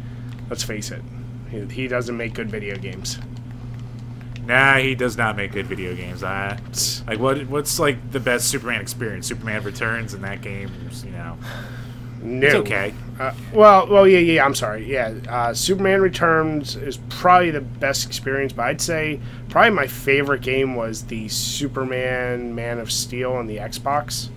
[0.49, 1.01] let's face it,
[1.49, 3.17] he, he doesn't make good video games.
[4.45, 6.21] Nah, he does not make good video games.
[6.21, 6.57] Uh,
[7.07, 7.47] like what?
[7.47, 9.27] What's like the best Superman experience?
[9.27, 10.69] Superman Returns, and that game,
[11.05, 11.37] you know,
[12.21, 12.45] No.
[12.47, 12.93] it's okay.
[13.19, 14.43] Uh, well, well, yeah, yeah.
[14.43, 14.85] I'm sorry.
[14.91, 20.41] Yeah, uh, Superman Returns is probably the best experience, but I'd say probably my favorite
[20.41, 24.29] game was the Superman Man of Steel on the Xbox.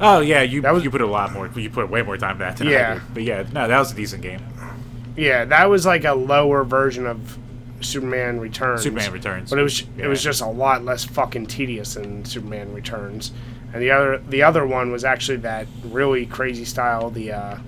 [0.00, 1.48] Oh yeah, you That was- you put a lot more.
[1.54, 2.98] You put way more time to that than Yeah.
[3.14, 4.40] But yeah, no, that was a decent game.
[5.16, 7.38] Yeah, that was like a lower version of
[7.80, 8.82] Superman Returns.
[8.82, 9.50] Superman Returns.
[9.50, 13.30] but it was it was just a lot less fucking tedious than Superman Returns.
[13.72, 17.10] And the other the other one was actually that really crazy style.
[17.10, 17.58] The uh,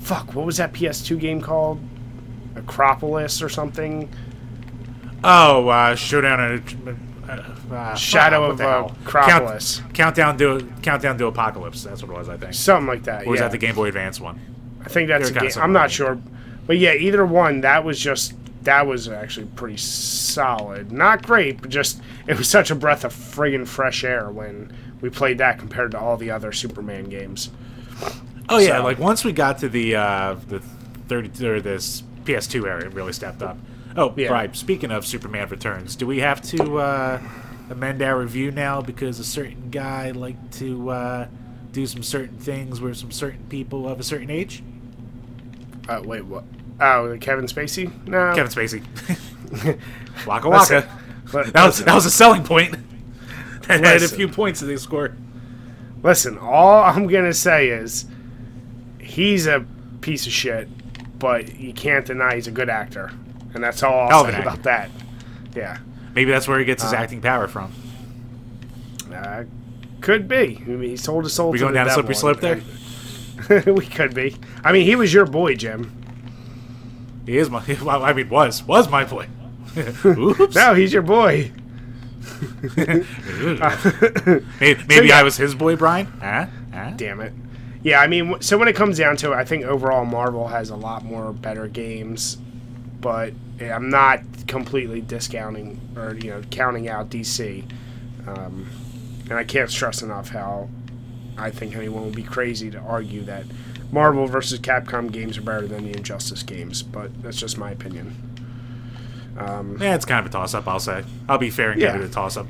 [0.00, 1.80] fuck, what was that PS2 game called?
[2.54, 4.10] Acropolis or something?
[5.24, 7.38] Oh, uh, Showdown at
[7.70, 8.96] uh, uh, Shadow of hell?
[9.04, 9.78] Acropolis.
[9.78, 11.84] Count, countdown to Countdown to Apocalypse.
[11.84, 12.54] That's what it was, I think.
[12.54, 13.26] Something like that.
[13.26, 13.46] Or was yeah.
[13.46, 14.40] that the Game Boy Advance one?
[14.84, 15.50] I think that's a game.
[15.56, 15.90] I'm not right?
[15.90, 16.20] sure,
[16.66, 17.60] but yeah, either one.
[17.60, 20.92] That was just that was actually pretty solid.
[20.92, 25.10] Not great, but just it was such a breath of friggin' fresh air when we
[25.10, 27.50] played that compared to all the other Superman games.
[28.48, 30.60] Oh yeah, So- like once we got to the uh, the
[31.08, 33.58] thirty or this PS2 era, it really stepped up.
[33.96, 34.28] Oh, Yeah.
[34.32, 34.54] right.
[34.56, 37.20] Speaking of Superman Returns, do we have to uh,
[37.68, 41.26] amend our review now because a certain guy liked to uh,
[41.72, 44.62] do some certain things with some certain people of a certain age?
[45.88, 46.44] Uh, wait, what?
[46.80, 47.90] Oh, Kevin Spacey?
[48.06, 48.82] No, Kevin Spacey.
[50.26, 50.88] Waka waka.
[51.52, 52.76] That was that was a selling point.
[53.68, 55.14] That added a few points to the score.
[56.02, 58.06] Listen, all I'm gonna say is
[59.00, 59.64] he's a
[60.00, 60.68] piece of shit,
[61.18, 63.12] but you can't deny he's a good actor,
[63.54, 64.90] and that's all I'll of say about that.
[65.54, 65.78] Yeah.
[66.14, 67.72] Maybe that's where he gets his Uh, acting power from.
[69.12, 69.44] Uh,
[70.00, 70.60] could be.
[70.66, 72.40] I mean, he sold his soul We to going the down a devil slippery slope
[73.46, 73.72] there?
[73.74, 74.36] we could be.
[74.64, 75.92] I mean, he was your boy, Jim.
[77.26, 77.62] He is my.
[77.82, 79.28] Well, I mean, was was my boy.
[80.04, 80.54] Oops.
[80.54, 81.52] No, he's your boy.
[83.60, 83.76] Uh,
[84.60, 85.18] maybe maybe yeah.
[85.18, 86.06] I was his boy, Brian.
[86.06, 86.46] Huh?
[86.72, 86.92] Huh?
[86.96, 87.32] Damn it.
[87.82, 90.70] Yeah, I mean, so when it comes down to it, I think overall Marvel has
[90.70, 92.36] a lot more better games,
[93.00, 97.64] but I'm not completely discounting or you know counting out DC.
[98.26, 98.68] Um,
[99.28, 100.68] and I can't stress enough how
[101.36, 103.44] I think anyone would be crazy to argue that
[103.90, 108.31] Marvel versus Capcom games are better than the Injustice games, but that's just my opinion.
[109.38, 110.66] Um, Yeah, it's kind of a toss up.
[110.68, 111.04] I'll say.
[111.28, 112.46] I'll be fair and give it a toss up.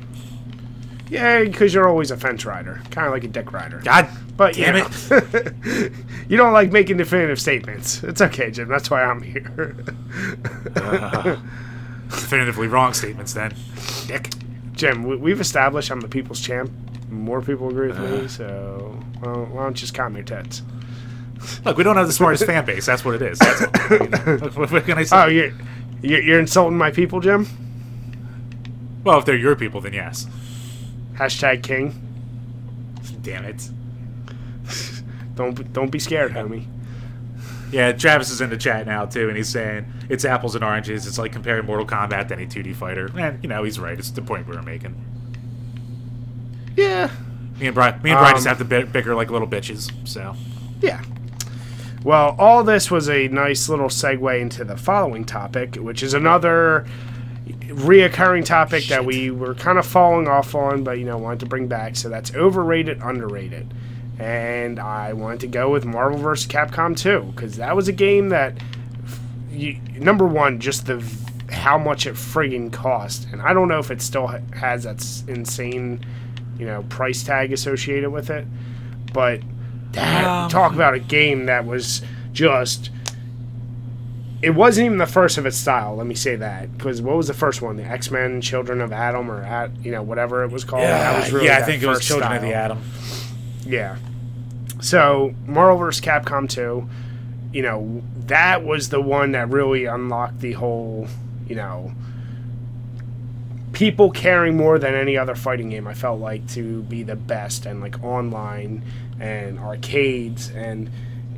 [1.09, 3.81] yeah, because you're always a fence rider, kind of like a dick rider.
[3.85, 5.93] God But damn you it!
[6.29, 8.03] you don't like making definitive statements.
[8.03, 8.69] It's okay, Jim.
[8.69, 9.77] That's why I'm here.
[12.11, 13.55] Definitively wrong statements then.
[14.07, 14.31] Dick.
[14.73, 16.71] Jim, we, we've established I'm the people's champ.
[17.11, 18.03] More people agree with Uh.
[18.23, 20.63] me, so well, why don't you just calm your tits?
[21.65, 22.87] Look, we don't have the smartest fan base.
[22.87, 23.39] That's what it is.
[23.39, 23.99] That's all.
[23.99, 25.17] You know, what, what can I say?
[25.17, 25.53] Oh, you're,
[26.03, 27.47] you're you're insulting my people, Jim?
[29.05, 30.27] well, if they're your people, then yes.
[31.15, 31.95] Hashtag king.
[33.23, 33.69] Damn it.
[35.35, 36.67] Don't be- don't be scared, homie.
[37.71, 41.07] Yeah, Travis is in the chat now too, and he's saying it's apples and oranges.
[41.07, 43.99] It's like comparing Mortal Kombat to any 2D fighter, and you know he's right.
[43.99, 44.95] It's the point we were making.
[46.77, 47.11] Yeah,
[47.59, 49.91] Me and Brian, me and Brian just Um, have to bi- bicker like little bitches.
[50.07, 50.37] So
[50.83, 51.01] yeah.
[52.05, 56.85] Well, all this was a nice little segue into the following topic, which is another
[57.47, 61.47] reoccurring topic that we were kind of falling off on, but you know wanted to
[61.47, 61.95] bring back.
[61.97, 63.73] So that's overrated, underrated,
[64.19, 66.51] and I wanted to go with Marvel vs.
[66.51, 68.59] Capcom 2 because that was a game that,
[69.51, 71.03] you, number one, just the
[71.51, 75.05] how much it friggin' cost, and I don't know if it still ha- has that
[75.29, 76.05] insane,
[76.59, 78.47] you know, price tag associated with it,
[79.13, 79.41] but
[79.93, 82.91] that, Um, talk about a game that was just
[84.43, 85.95] it wasn't even the first of its style.
[85.95, 87.77] Let me say that because what was the first one?
[87.77, 90.83] The X Men, Children of Adam, or at you know whatever it was called.
[90.83, 92.83] that was really yeah, I think it was Children of the Atom.
[93.65, 93.97] Yeah.
[94.81, 96.05] So Marvel vs.
[96.05, 96.89] Capcom 2,
[97.53, 101.07] you know, that was the one that really unlocked the whole,
[101.47, 101.93] you know,
[103.73, 105.87] people caring more than any other fighting game.
[105.87, 108.83] I felt like to be the best and like online
[109.23, 110.91] and arcades and.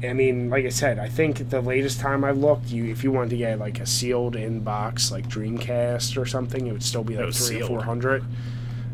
[0.02, 3.10] I mean, like I said, I think the latest time I looked, you if you
[3.10, 7.04] wanted to get like a sealed in box like Dreamcast or something, it would still
[7.04, 8.22] be like three or four hundred.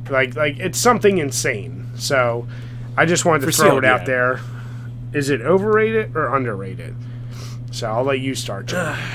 [0.08, 1.88] Like like it's something insane.
[1.96, 2.46] So
[2.96, 4.06] I just wanted to For throw sealed, it out yeah.
[4.06, 4.40] there.
[5.12, 6.94] Is it overrated or underrated?
[7.72, 8.66] So I'll let you start.
[8.66, 8.96] John.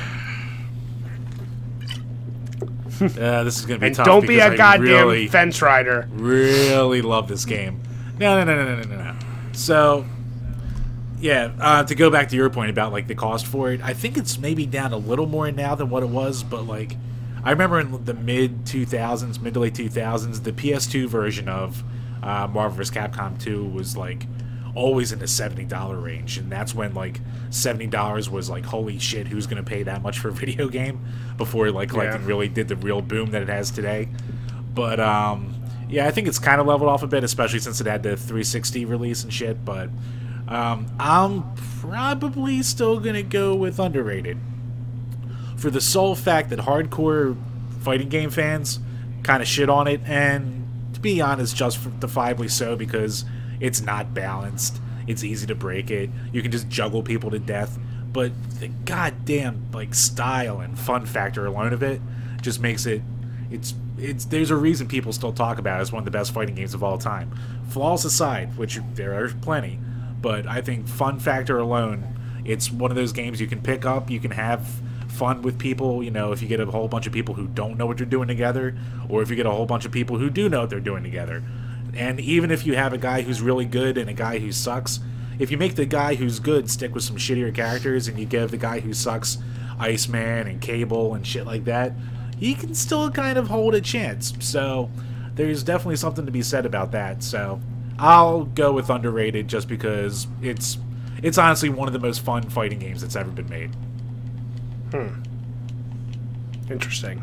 [3.02, 4.06] Uh, this is gonna be and tough.
[4.06, 6.08] don't be a I goddamn really, fence rider.
[6.14, 7.82] really love this game.
[8.20, 9.16] No, no, no, no, no, no, no.
[9.56, 10.06] So,
[11.20, 13.94] yeah, uh, to go back to your point about like the cost for it, I
[13.94, 16.44] think it's maybe down a little more now than what it was.
[16.44, 16.98] But like,
[17.44, 21.48] I remember in the mid two thousands, mid to late two thousands, the PS2 version
[21.48, 21.84] of
[22.22, 22.96] uh, Marvel vs.
[22.96, 24.26] Capcom 2 was like
[24.74, 29.00] always in the seventy dollar range, and that's when like seventy dollars was like holy
[29.00, 31.00] shit, who's gonna pay that much for a video game?
[31.38, 32.28] Before like collecting Yeah.
[32.28, 34.10] really did the real boom that it has today.
[34.74, 35.56] But um,
[35.90, 38.18] yeah, I think it's kind of leveled off a bit, especially since it had the
[38.18, 39.64] 360 release and shit.
[39.64, 39.90] But
[40.48, 44.38] um, I'm probably still gonna go with underrated
[45.58, 47.38] for the sole fact that hardcore
[47.82, 48.80] fighting game fans
[49.24, 53.26] kind of shit on it, and to be honest, justifiably so because
[53.60, 54.82] it's not balanced.
[55.08, 56.10] It's easy to break it.
[56.32, 57.78] You can just juggle people to death,
[58.12, 62.02] but the goddamn like style and fun factor alone of it
[62.42, 63.02] just makes it.
[63.52, 66.34] It's it's there's a reason people still talk about it as one of the best
[66.34, 67.32] fighting games of all time.
[67.70, 69.80] Flaws aside, which there are plenty,
[70.22, 72.04] but I think fun factor alone,
[72.44, 74.68] it's one of those games you can pick up, you can have
[75.08, 77.78] fun with people, you know, if you get a whole bunch of people who don't
[77.78, 78.76] know what you're doing together,
[79.10, 81.04] or if you get a whole bunch of people who do know what they're doing
[81.04, 81.44] together.
[81.96, 85.00] And even if you have a guy who's really good and a guy who sucks,
[85.40, 88.52] if you make the guy who's good stick with some shittier characters and you give
[88.52, 89.38] the guy who sucks
[89.80, 91.94] Iceman and Cable and shit like that,
[92.38, 94.34] he can still kind of hold a chance.
[94.40, 94.90] So
[95.36, 97.24] there's definitely something to be said about that.
[97.24, 97.60] So
[98.00, 100.78] I'll go with underrated just because it's
[101.24, 103.72] it's honestly one of the most fun fighting games that's ever been made.
[104.92, 105.22] Hmm.
[106.70, 107.22] Interesting.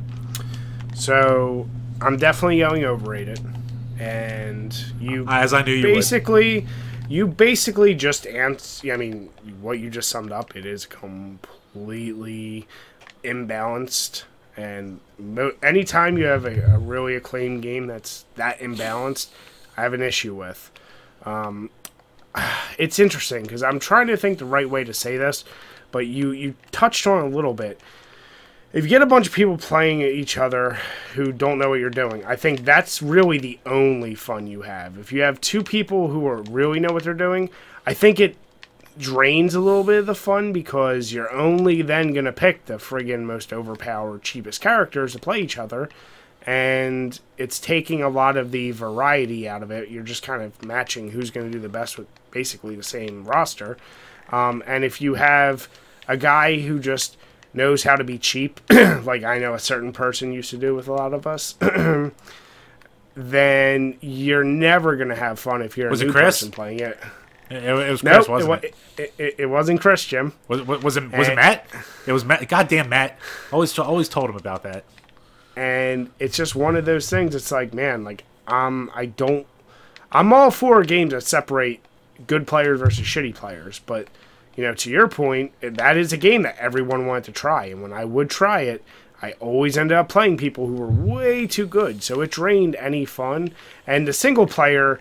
[0.95, 1.69] So
[2.01, 3.41] I'm definitely going overrated,
[3.99, 5.95] and you As I knew you would.
[5.95, 6.67] basically,
[7.09, 8.93] you basically just answer.
[8.93, 10.57] I mean, what you just summed up.
[10.57, 12.67] It is completely
[13.25, 14.25] imbalanced,
[14.57, 19.29] and mo- anytime you have a, a really acclaimed game that's that imbalanced,
[19.77, 20.71] I have an issue with.
[21.25, 21.71] Um,
[22.79, 25.45] it's interesting because I'm trying to think the right way to say this,
[25.91, 27.81] but you you touched on a little bit
[28.73, 30.79] if you get a bunch of people playing at each other
[31.15, 34.97] who don't know what you're doing, I think that's really the only fun you have.
[34.99, 37.51] If you have two people who are really know what they're doing,
[37.87, 38.37] I think it
[38.99, 42.75] drains a little bit of the fun because you're only then going to pick the
[42.75, 45.89] friggin' most overpowered, cheapest characters to play each other.
[46.45, 49.91] And it's taking a lot of the variety out of it.
[49.91, 53.25] You're just kind of matching who's going to do the best with basically the same
[53.25, 53.77] roster.
[54.31, 55.69] Um, and if you have
[56.09, 57.17] a guy who just
[57.55, 60.89] knows how to be cheap, like I know a certain person used to do with
[60.89, 61.55] a lot of us,
[63.15, 66.25] then you're never gonna have fun if you're Was a new Chris?
[66.39, 66.99] person playing it.
[67.57, 68.75] It, it was No, Chris, it, wasn't wa- it?
[68.99, 70.33] it, it, it wasn't Chris, Jim.
[70.49, 71.33] Was, was, was it was Eh.
[71.33, 71.67] it Matt?
[72.07, 72.49] It was Matt.
[72.49, 73.19] Goddamn Matt!
[73.53, 74.85] Always always told him about that.
[75.57, 77.35] and it's just one of those things.
[77.35, 79.47] It's like, man, like um, I don't.
[80.11, 81.81] I'm all for games that separate
[82.27, 84.09] good players versus shitty players, but
[84.57, 87.83] you know, to your point, that is a game that everyone wanted to try, and
[87.83, 88.85] when I would try it,
[89.23, 93.05] I always ended up playing people who were way too good, so it drained any
[93.07, 93.53] fun.
[93.87, 95.01] And the single player,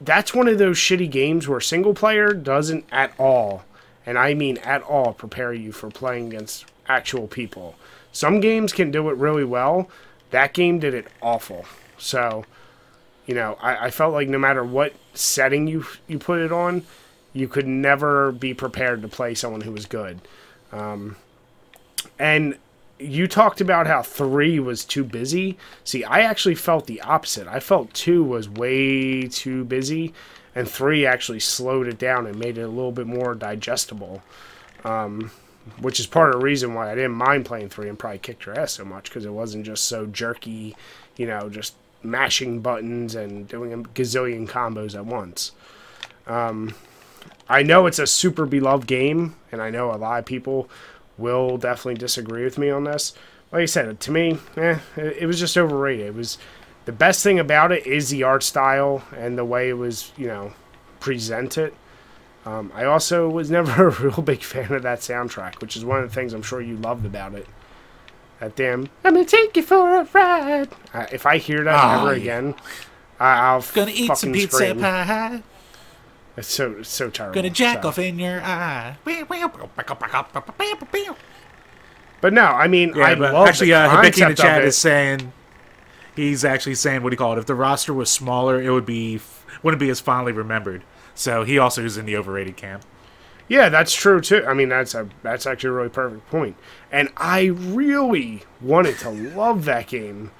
[0.00, 3.64] that's one of those shitty games where single player doesn't at all,
[4.06, 7.74] and I mean at all, prepare you for playing against actual people.
[8.12, 9.88] Some games can do it really well.
[10.30, 11.66] That game did it awful.
[11.98, 12.44] So,
[13.26, 16.84] you know, I, I felt like no matter what setting you you put it on,
[17.32, 20.20] you could never be prepared to play someone who was good.
[20.72, 21.16] Um,
[22.18, 22.56] and
[22.98, 25.56] you talked about how three was too busy.
[25.84, 27.46] See, I actually felt the opposite.
[27.46, 30.12] I felt two was way too busy,
[30.54, 34.22] and three actually slowed it down and made it a little bit more digestible.
[34.84, 35.30] Um,
[35.80, 38.46] which is part of the reason why I didn't mind playing three and probably kicked
[38.46, 40.74] your ass so much because it wasn't just so jerky,
[41.16, 45.52] you know, just mashing buttons and doing a gazillion combos at once.
[46.26, 46.74] Um,
[47.48, 50.68] I know it's a super beloved game, and I know a lot of people
[51.18, 53.12] will definitely disagree with me on this.
[53.52, 56.06] Like I said, to me, eh, it, was just overrated.
[56.06, 56.38] It was
[56.84, 60.26] the best thing about it is the art style and the way it was, you
[60.26, 60.52] know,
[61.00, 61.74] presented.
[62.46, 66.02] Um, I also was never a real big fan of that soundtrack, which is one
[66.02, 67.46] of the things I'm sure you loved about it.
[68.40, 70.68] That damn, I'm gonna take you for a ride.
[70.94, 72.22] Uh, if I hear that Oh, ever yeah.
[72.22, 72.54] again,
[73.18, 74.80] I, I'll Gonna eat some pizza scream.
[74.80, 75.42] pie.
[76.38, 77.34] It's so it's so terrible.
[77.34, 77.88] Gonna jack so.
[77.88, 78.96] off in your eye.
[82.20, 84.68] But no, I mean, Yeah, but love actually, the uh, Hibiki in the chat it.
[84.68, 85.32] is saying
[86.14, 87.38] he's actually saying what do you call it?
[87.38, 89.20] If the roster was smaller, it would be
[89.62, 90.84] wouldn't be as fondly remembered.
[91.14, 92.84] So he also is in the overrated camp.
[93.48, 94.44] Yeah, that's true too.
[94.46, 96.56] I mean, that's a that's actually a really perfect point.
[96.92, 100.30] And I really wanted to love that game.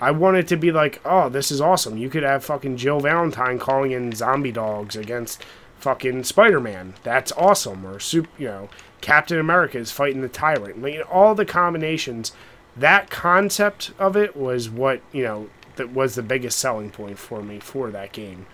[0.00, 1.96] I wanted to be like, oh, this is awesome.
[1.96, 5.42] You could have fucking Jill Valentine calling in zombie dogs against
[5.78, 6.94] fucking Spider Man.
[7.02, 7.86] That's awesome.
[7.86, 8.68] Or you know,
[9.00, 10.82] Captain America is fighting the tyrant.
[10.82, 12.32] Like all the combinations.
[12.76, 17.42] That concept of it was what you know that was the biggest selling point for
[17.42, 18.46] me for that game.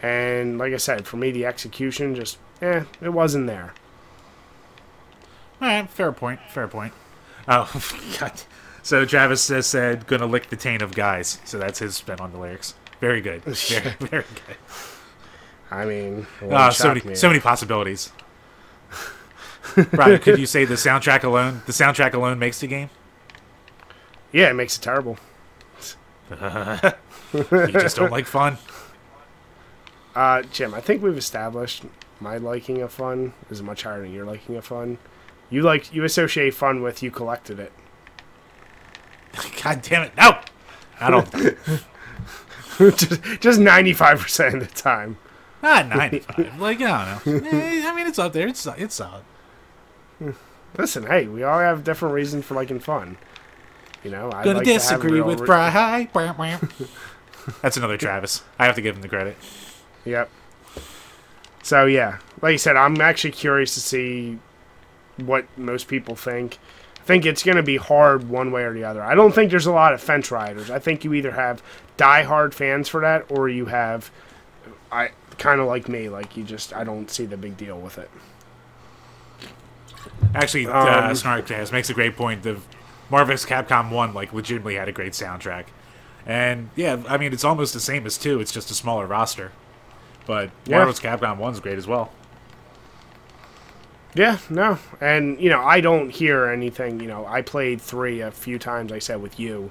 [0.00, 3.74] And like I said, for me, the execution just eh, it wasn't there.
[5.60, 6.40] All right, fair point.
[6.48, 6.92] Fair point.
[7.48, 7.70] Oh,
[8.20, 8.42] God.
[8.84, 12.30] So Travis has said, "Gonna lick the taint of guys." So that's his spin on
[12.32, 12.74] the lyrics.
[13.00, 13.42] Very good.
[13.44, 14.56] Very, very good.
[15.70, 17.14] I mean, Ah, so many, me.
[17.16, 18.12] so many possibilities.
[19.90, 21.62] Brian, could you say the soundtrack alone?
[21.66, 22.90] The soundtrack alone makes the game.
[24.30, 25.18] Yeah, it makes it terrible.
[27.34, 28.58] You just don't like fun.
[30.14, 31.82] Uh, Jim, I think we've established
[32.20, 34.98] my liking of fun is much higher than your liking of fun.
[35.50, 37.72] You like you associate fun with you collected it.
[39.62, 40.16] God damn it!
[40.16, 40.38] No,
[41.00, 41.30] I don't.
[42.96, 45.16] just just ninety five percent of the time.
[45.62, 46.60] Not ninety-five.
[46.60, 47.50] Like I don't know.
[47.52, 48.48] Eh, I mean, it's up there.
[48.48, 49.24] It's it's solid.
[50.76, 53.16] Listen, hey, we all have different reasons for liking fun.
[54.02, 56.08] You know, I Gonna like to disagree with re- Bry.
[56.12, 56.58] Wah, wah.
[57.62, 58.42] That's another Travis.
[58.58, 59.36] I have to give him the credit.
[60.04, 60.30] Yep.
[61.62, 64.38] So yeah, like you said, I'm actually curious to see
[65.16, 66.58] what most people think.
[67.04, 69.02] Think it's going to be hard one way or the other.
[69.02, 70.70] I don't think there's a lot of fence riders.
[70.70, 71.62] I think you either have
[71.98, 74.10] die-hard fans for that, or you have,
[74.90, 77.98] I kind of like me, like you just I don't see the big deal with
[77.98, 78.10] it.
[80.34, 82.42] Actually, Um, uh, Snarkcast makes a great point.
[82.42, 82.58] The
[83.10, 85.64] Marvel's Capcom One like legitimately had a great soundtrack,
[86.26, 88.40] and yeah, I mean it's almost the same as two.
[88.40, 89.52] It's just a smaller roster,
[90.26, 90.78] but Yeah.
[90.78, 92.10] Marvel's Capcom One's great as well.
[94.14, 97.00] Yeah, no, and you know I don't hear anything.
[97.00, 98.92] You know, I played three a few times.
[98.92, 99.70] I said with you,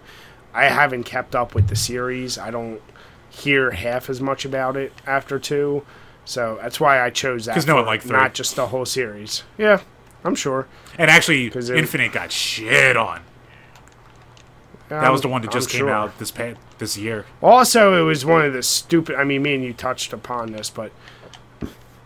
[0.53, 2.37] I haven't kept up with the series.
[2.37, 2.81] I don't
[3.29, 5.85] hear half as much about it after two,
[6.25, 7.53] so that's why I chose that.
[7.53, 8.11] Because no one liked three.
[8.17, 9.43] not just the whole series.
[9.57, 9.79] Yeah,
[10.25, 10.67] I'm sure.
[10.97, 13.21] And actually, it- Infinite got shit on.
[14.89, 17.25] That was the one that just came out this pa- this year.
[17.41, 19.15] Also, it was one of the stupid.
[19.15, 20.91] I mean, me and you touched upon this, but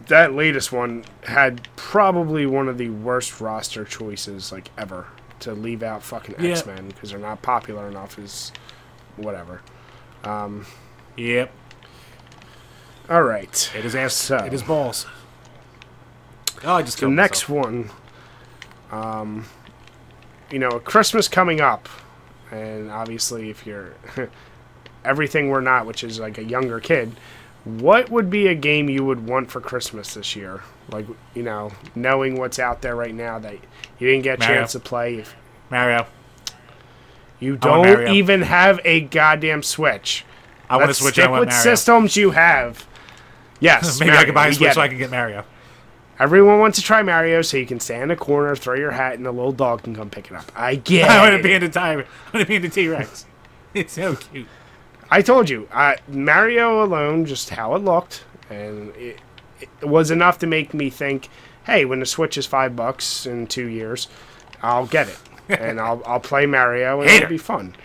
[0.08, 5.08] that latest one had probably one of the worst roster choices like ever
[5.42, 6.52] to leave out fucking Yeah.
[6.52, 8.18] X Men because they're not popular enough.
[8.18, 8.52] Is
[9.18, 9.62] whatever.
[11.16, 11.52] Yep,
[13.10, 13.72] All right.
[13.76, 14.14] it is ass.
[14.14, 15.06] So- It is balls.
[16.64, 17.90] Oh, I just The next one,
[18.92, 19.46] um,
[20.52, 21.88] you know, Christmas coming up,
[22.52, 23.94] and obviously, if you're
[25.06, 27.16] everything we're not, which is like a younger kid,
[27.82, 30.62] what would be a game you would want for Christmas this year?
[30.92, 33.54] Like, you know, knowing what's out there right now that
[34.00, 34.56] you didn't get a Mario.
[34.62, 35.24] chance to play.
[35.70, 36.06] Mario.
[37.40, 38.12] you don't Mario.
[38.14, 40.24] even have a goddamn Switch.
[40.70, 41.14] I want to Let's switch.
[41.16, 41.64] stick I want with Mario.
[41.64, 42.88] systems you have.
[43.60, 44.82] Yes, Maybe I Mario, can buy a Switch so.
[44.82, 45.44] I can get Mario.
[46.20, 49.14] Everyone wants to try Mario, so you can stand in a corner, throw your hat,
[49.16, 50.52] and the little dog can come pick it up.
[50.56, 52.06] I get I want to be in the tiger.
[52.34, 53.26] I want to be in the T Rex.
[53.74, 54.48] It's so cute.
[55.10, 59.20] I told you, uh, Mario alone, just how it looked, and it,
[59.60, 61.30] it was enough to make me think,
[61.66, 64.08] hey, when the Switch is five bucks in two years,
[64.62, 65.20] I'll get it,
[65.60, 67.26] and I'll I'll play Mario, and Hater.
[67.26, 67.76] it'll be fun.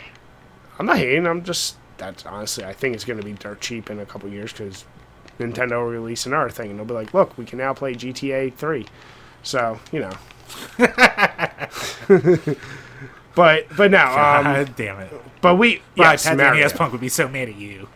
[0.78, 1.26] I'm not hating.
[1.26, 4.28] I'm just that's honestly, I think it's going to be dirt cheap in a couple
[4.28, 4.84] years because
[5.38, 8.54] Nintendo will release another thing, and they'll be like, look, we can now play GTA
[8.54, 8.86] three.
[9.42, 10.12] So you know.
[13.34, 15.12] but but no, um, God damn it.
[15.40, 16.60] but we Yeah, yes, Pat the Mario.
[16.62, 17.88] NES Punk would be so mad at you.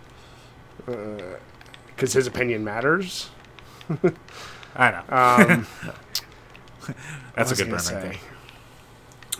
[0.85, 3.31] because his opinion matters.
[4.77, 5.03] I know.
[5.09, 5.67] Um,
[7.35, 8.21] That's a good burn was right gonna there.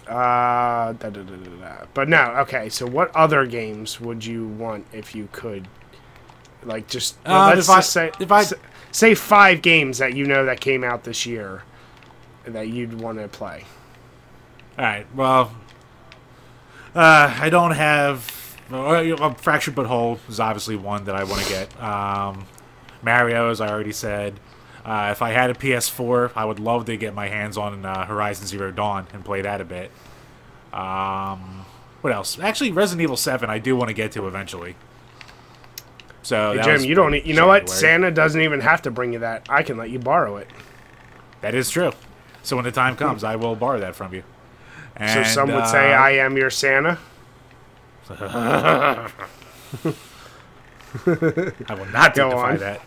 [0.09, 1.85] Uh, da, da, da, da, da.
[1.95, 2.69] But no, okay.
[2.69, 5.67] So, what other games would you want if you could?
[6.63, 8.55] Like, just Uh, let's if I- say if I- s-
[8.93, 11.63] say five games that you know that came out this year
[12.45, 13.65] that you'd want to play.
[14.79, 15.07] All right.
[15.15, 15.53] Well,
[16.97, 18.33] uh, I don't have.
[18.73, 21.83] Uh, Fractured But Whole is obviously one that I want to get.
[21.83, 22.47] Um,
[23.03, 24.41] Mario, as I already said.
[24.85, 28.07] Uh, if I had a PS4, I would love to get my hands on uh,
[28.07, 29.91] Horizon Zero Dawn and play that a bit.
[30.73, 31.65] Um,
[32.03, 32.39] what else?
[32.39, 34.77] Actually, Resident Evil Seven, I do want to get to eventually.
[36.23, 37.15] So Hey, Jim, you don't.
[37.15, 37.69] e- You know what?
[37.69, 39.47] Santa doesn't even have to bring you that.
[39.49, 40.49] I can let you borrow it.
[41.41, 41.93] That is true.
[42.43, 44.23] So when the time comes, I will borrow that from you.
[44.99, 46.99] So some would say, uh, "I am your Santa."
[48.09, 49.11] I
[51.75, 52.57] will not on.
[52.59, 52.81] that.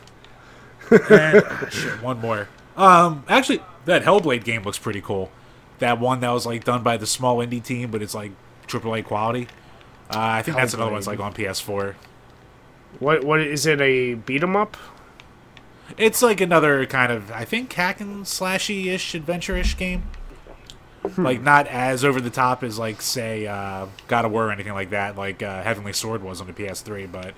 [0.89, 2.47] and, ah, shit, one more.
[2.77, 5.29] Um, actually, that Hellblade game looks pretty cool.
[5.79, 8.31] That one that was like done by the small indie team, but it's like
[8.67, 9.47] AAA quality.
[10.09, 11.95] Uh, I think that's another one one's like on PS4.
[12.99, 13.79] What what is it?
[13.81, 14.75] A beat 'em up?
[15.97, 20.03] It's like another kind of I think hack and slashy ish adventure ish game.
[21.17, 24.73] Like not as over the top as like say uh, God of War or anything
[24.73, 27.11] like that, like uh, Heavenly Sword was on the PS3.
[27.11, 27.33] But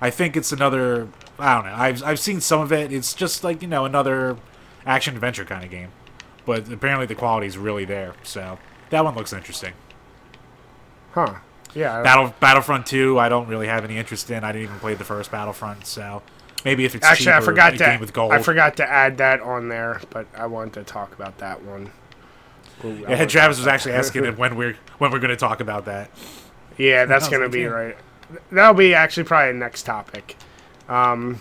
[0.00, 1.08] I think it's another.
[1.38, 1.74] I don't know.
[1.74, 2.92] I've I've seen some of it.
[2.92, 4.36] It's just like you know another
[4.84, 5.90] action adventure kind of game.
[6.44, 8.14] But apparently the quality is really there.
[8.22, 8.58] So
[8.90, 9.74] that one looks interesting.
[11.12, 11.34] Huh?
[11.74, 12.02] Yeah.
[12.02, 14.44] Battle Battlefront 2, I don't really have any interest in.
[14.44, 16.22] I didn't even play the first Battlefront, so
[16.64, 18.32] maybe if it's Actually, I forgot a to game with gold.
[18.32, 21.90] I forgot to add that on there, but I wanted to talk about that one.
[22.84, 25.60] Ooh, I Yeah, Travis was actually asking it when we're when we're going to talk
[25.60, 26.10] about that.
[26.76, 27.66] Yeah, that's gonna be yeah.
[27.66, 27.96] right.
[28.52, 30.36] That'll be actually probably the next topic.
[30.88, 31.40] Um,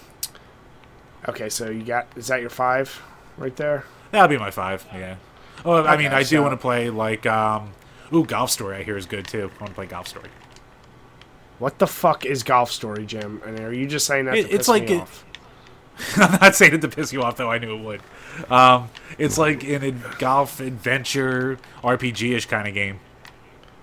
[1.28, 3.02] okay, so you got is that your five
[3.38, 3.84] right there?
[4.12, 4.86] That'll be my five.
[4.94, 5.18] Yeah.
[5.66, 7.72] Oh, I mean, Okay, I do want to play like um,
[8.14, 8.78] ooh, Golf Story.
[8.78, 9.52] I hear is good too.
[9.58, 10.30] I want to play Golf Story.
[11.60, 13.42] What the fuck is Golf Story, Jim?
[13.46, 15.26] And are you just saying that It- to it's like me it- off?
[16.16, 17.52] I'm not saying it to piss you off, though.
[17.52, 18.02] I knew it would.
[18.52, 23.00] Um, it's like an ad- golf adventure RPG-ish kind of game.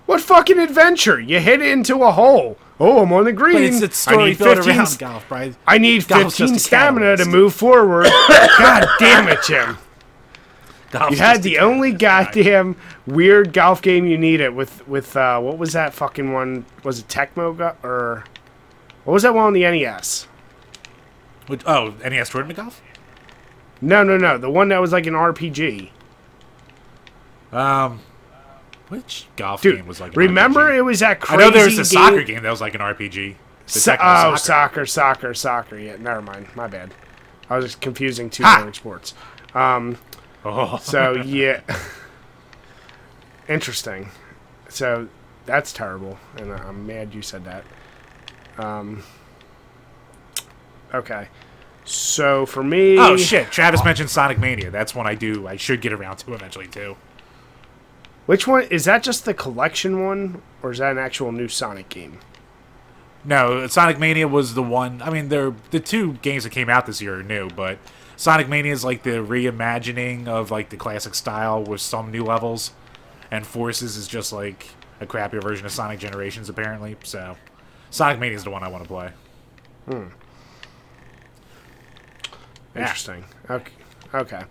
[0.05, 1.19] What fucking adventure?
[1.19, 2.57] You hit into a hole.
[2.79, 3.53] Oh, I'm on the green.
[3.53, 5.55] But it's a I story need 15 around golf, Brian.
[5.65, 8.05] I need Golf's 15 stamina to move forward.
[8.27, 9.77] God damn it, Jim.
[10.91, 12.75] Golf's You had the only goddamn
[13.07, 16.65] weird golf game you needed with with uh, what was that fucking one?
[16.83, 18.25] Was it Tecmo or
[19.05, 20.27] what was that one on the NES?
[21.47, 22.81] Which, oh, NES Tournament Golf?
[23.81, 24.37] No, no, no.
[24.37, 25.89] The one that was like an RPG.
[27.51, 27.99] Um,
[28.89, 30.15] which golf Dude, game was like?
[30.15, 30.77] Remember RPG?
[30.77, 31.43] it was that crazy.
[31.43, 33.35] I know there was a soccer game that was like an RPG.
[33.67, 34.37] So- oh, soccer.
[34.37, 35.77] soccer, soccer, soccer.
[35.79, 36.47] Yeah, never mind.
[36.55, 36.93] My bad.
[37.49, 38.55] I was just confusing two Ha!
[38.57, 39.13] different sports.
[39.53, 39.97] Um,
[40.47, 41.61] Oh, so yeah,
[43.49, 44.09] interesting.
[44.69, 45.07] So
[45.45, 47.63] that's terrible, and I'm mad you said that.
[48.57, 49.03] Um,
[50.95, 51.27] okay,
[51.83, 53.51] so for me, oh shit!
[53.51, 54.71] Travis mentioned Sonic Mania.
[54.71, 55.47] That's one I do.
[55.47, 56.95] I should get around to eventually too.
[58.25, 59.03] which one is that?
[59.03, 62.19] Just the collection one, or is that an actual new Sonic game?
[63.23, 65.01] No, Sonic Mania was the one.
[65.01, 67.79] I mean, they're the two games that came out this year are new, but
[68.17, 72.71] Sonic Mania is like the reimagining of like the classic style with some new levels,
[73.31, 74.69] and Forces is just like
[75.01, 76.95] a crappier version of Sonic Generations apparently.
[77.03, 77.35] So,
[77.89, 79.11] Sonic Mania is the one I want to play.
[79.89, 80.05] Yeah.
[82.75, 83.25] Interesting.
[83.49, 83.73] Okay.
[84.13, 84.43] Okay.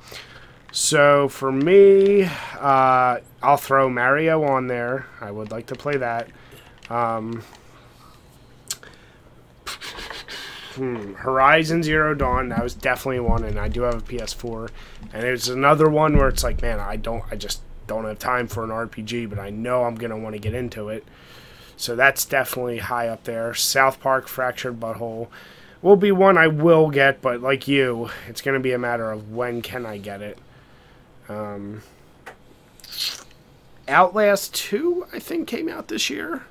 [0.73, 2.25] So for me,
[2.59, 5.07] uh, I'll throw Mario on there.
[5.21, 6.29] I would like to play that.
[6.91, 7.43] Um,
[10.75, 12.49] hmm, Horizon Zero Dawn.
[12.49, 14.71] That was definitely one, and I do have a PS4.
[15.13, 18.49] And it's another one where it's like, man, I don't, I just don't have time
[18.49, 21.05] for an RPG, but I know I'm gonna want to get into it.
[21.77, 23.55] So that's definitely high up there.
[23.55, 25.29] South Park Fractured Butthole
[25.85, 29.13] will be one I will get, but like you, it's going to be a matter
[29.13, 30.39] of when can I get it.
[31.29, 31.83] Um,
[33.87, 36.45] Outlast 2, I think, came out this year.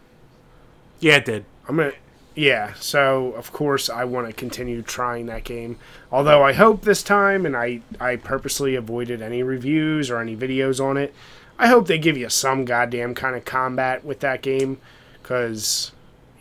[1.00, 1.46] Yeah, it did.
[1.68, 1.94] I'm gonna,
[2.36, 2.74] yeah.
[2.76, 5.80] So of course I want to continue trying that game.
[6.12, 10.84] Although I hope this time, and I I purposely avoided any reviews or any videos
[10.84, 11.14] on it.
[11.58, 14.80] I hope they give you some goddamn kind of combat with that game,
[15.22, 15.92] because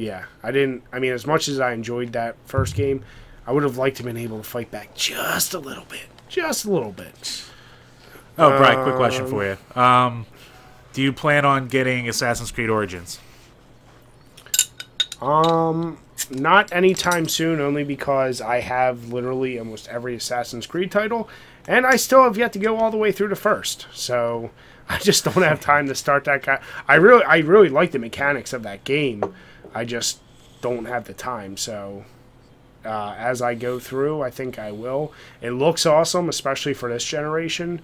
[0.02, 0.82] yeah, I didn't.
[0.92, 3.04] I mean, as much as I enjoyed that first game,
[3.46, 6.64] I would have liked to been able to fight back just a little bit, just
[6.64, 7.44] a little bit.
[8.38, 9.80] Oh, Brian, quick question for you.
[9.80, 10.26] Um,
[10.92, 13.20] do you plan on getting Assassin's Creed Origins?
[15.20, 15.98] Um,
[16.30, 21.28] not anytime soon, only because I have literally almost every Assassin's Creed title,
[21.68, 23.86] and I still have yet to go all the way through the first.
[23.92, 24.50] So
[24.88, 26.62] I just don't have time to start that.
[26.88, 29.34] I really, I really like the mechanics of that game.
[29.74, 30.20] I just
[30.60, 31.56] don't have the time.
[31.56, 32.04] So
[32.84, 35.12] uh, as I go through, I think I will.
[35.40, 37.80] It looks awesome, especially for this generation,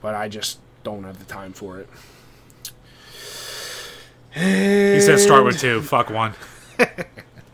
[0.00, 1.88] but I just don't have the time for it.
[4.34, 5.82] He says start with two.
[5.82, 6.34] Fuck one.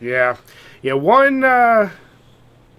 [0.01, 0.37] Yeah,
[0.83, 0.93] yeah.
[0.95, 1.91] One uh,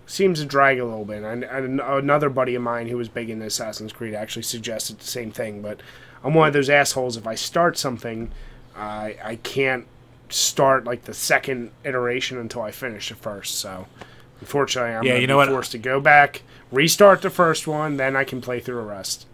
[0.05, 1.23] seems to drag a little bit.
[1.23, 5.07] And, and another buddy of mine who was big in Assassin's Creed actually suggested the
[5.07, 5.61] same thing.
[5.63, 5.81] But
[6.23, 7.17] I'm one of those assholes.
[7.17, 8.31] If I start something,
[8.75, 9.87] I I can't
[10.29, 13.55] start like the second iteration until I finish the first.
[13.55, 13.87] So
[14.41, 15.49] unfortunately, I'm Yeah, you know what?
[15.49, 19.27] forced to go back, restart the first one, then I can play through the rest.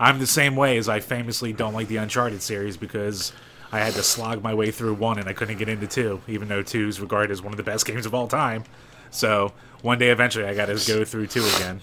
[0.00, 3.32] I'm the same way as I famously don't like the Uncharted series because
[3.72, 6.48] I had to slog my way through one and I couldn't get into two, even
[6.48, 8.64] though two is regarded as one of the best games of all time.
[9.10, 11.80] So one day eventually I got to go through two again,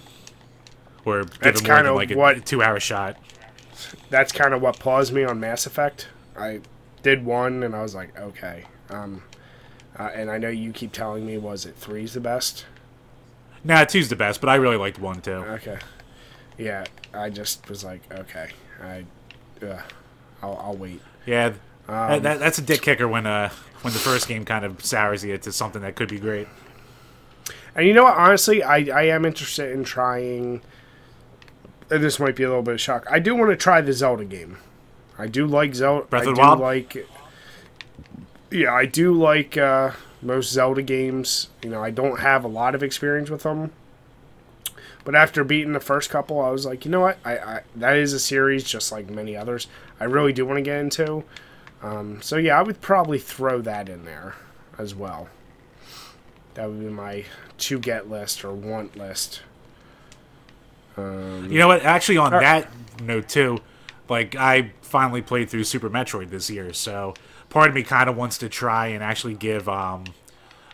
[1.04, 3.18] or give That's more than like a what- two-hour shot.
[4.10, 6.08] That's kind of what paused me on Mass Effect.
[6.38, 6.62] I
[7.06, 8.66] did one, and I was like, okay.
[8.90, 9.22] Um,
[9.98, 12.66] uh, and I know you keep telling me, was it three's the best?
[13.64, 15.32] Nah, two's the best, but I really liked one too.
[15.32, 15.78] Okay.
[16.58, 16.84] Yeah,
[17.14, 18.50] I just was like, okay,
[18.82, 19.06] I,
[19.64, 19.84] uh,
[20.42, 21.00] I'll, I'll wait.
[21.28, 21.54] Yeah,
[21.88, 23.50] Um, that, that, that's a dick kicker when uh
[23.84, 26.48] when the first game kind of sours you to something that could be great.
[27.76, 28.18] And you know what?
[28.18, 30.62] Honestly, I, I am interested in trying.
[31.92, 33.06] And this might be a little bit of shock.
[33.12, 34.58] I do want to try the Zelda game.
[35.18, 36.06] I do like Zelda.
[36.06, 36.60] Breath I of the do Wild?
[36.60, 37.08] like.
[38.52, 39.92] Yeah, I do like uh,
[40.22, 41.50] most Zelda games.
[41.64, 43.72] You know, I don't have a lot of experience with them.
[45.04, 47.18] But after beating the first couple, I was like, you know what?
[47.24, 49.68] I, I that is a series just like many others.
[50.00, 51.24] I really do want to get into.
[51.84, 54.36] Um, so yeah, I would probably throw that in there
[54.80, 55.30] as well.
[56.56, 57.26] That would be my
[57.60, 59.42] to get list or want list.
[60.98, 61.84] Um, You know what?
[61.84, 62.70] Actually, on Uh, that
[63.02, 63.60] note too,
[64.10, 67.14] like I finally played through Super Metroid this year, so
[67.50, 70.06] part of me kind of wants to try and actually give um,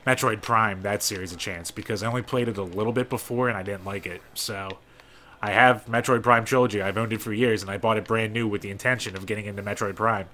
[0.06, 3.50] Metroid Prime that series a chance because I only played it a little bit before
[3.50, 4.22] and I didn't like it.
[4.34, 4.78] So
[5.42, 6.82] I have Metroid Prime trilogy.
[6.82, 9.26] I've owned it for years, and I bought it brand new with the intention of
[9.26, 10.28] getting into Metroid Prime,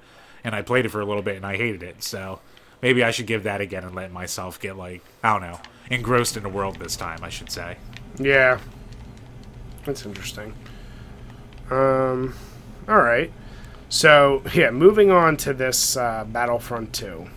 [0.43, 2.03] and I played it for a little bit and I hated it.
[2.03, 2.39] So
[2.81, 6.35] maybe I should give that again and let myself get like I don't know engrossed
[6.35, 7.19] in the world this time.
[7.23, 7.77] I should say.
[8.17, 8.59] yeah,
[9.85, 10.53] that's interesting.
[11.71, 12.33] Um,
[12.87, 13.31] all right.
[13.89, 17.27] So yeah, moving on to this uh, Battlefront Two.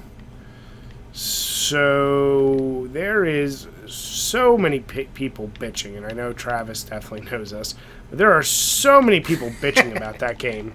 [1.12, 7.74] So there is so many pe- people bitching, and I know Travis definitely knows this,
[8.08, 10.74] but there are so many people bitching about that game,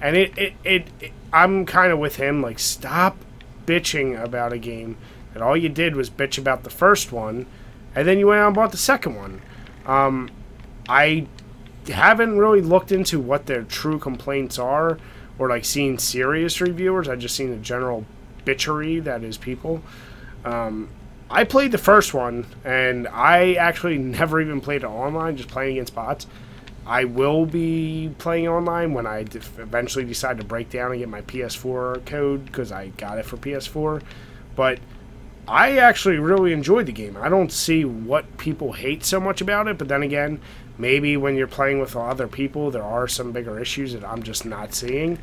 [0.00, 2.42] and it it, it, it I'm kind of with him.
[2.42, 3.16] Like, stop
[3.66, 4.96] bitching about a game
[5.32, 7.46] that all you did was bitch about the first one,
[7.94, 9.40] and then you went out and bought the second one.
[9.86, 10.30] Um,
[10.88, 11.26] I
[11.88, 14.98] haven't really looked into what their true complaints are,
[15.38, 17.08] or like seen serious reviewers.
[17.08, 18.04] I just seen the general
[18.44, 19.82] bitchery that is people.
[20.44, 20.88] Um,
[21.30, 25.72] I played the first one, and I actually never even played it online, just playing
[25.72, 26.26] against bots.
[26.84, 31.22] I will be playing online when I eventually decide to break down and get my
[31.22, 34.02] PS4 code because I got it for PS4.
[34.56, 34.80] But
[35.46, 37.16] I actually really enjoyed the game.
[37.16, 40.40] I don't see what people hate so much about it, but then again,
[40.78, 44.44] maybe when you're playing with other people, there are some bigger issues that I'm just
[44.44, 45.18] not seeing.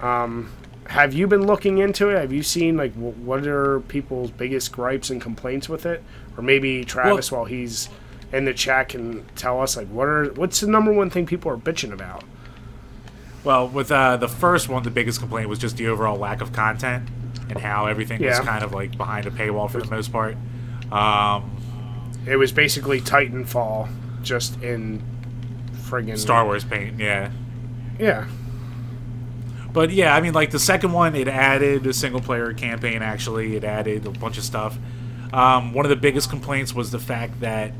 [0.00, 0.52] Um,
[0.86, 2.18] have you been looking into it?
[2.20, 6.02] Have you seen like wh- what are people's biggest gripes and complaints with it?
[6.36, 7.88] Or maybe Travis, while he's
[8.32, 11.50] in the chat, can tell us like what are what's the number one thing people
[11.50, 12.24] are bitching about?
[13.44, 16.52] Well, with uh, the first one, the biggest complaint was just the overall lack of
[16.52, 17.08] content
[17.48, 20.36] and how everything was kind of like behind a paywall for the most part.
[20.92, 21.50] Um,
[22.26, 23.88] It was basically Titanfall,
[24.22, 25.02] just in
[25.72, 27.30] friggin' Star Wars paint, yeah.
[27.98, 28.26] Yeah,
[29.72, 33.02] But yeah, I mean, like the second one, it added a single player campaign.
[33.02, 34.78] Actually, it added a bunch of stuff.
[35.32, 37.72] Um, one of the biggest complaints was the fact that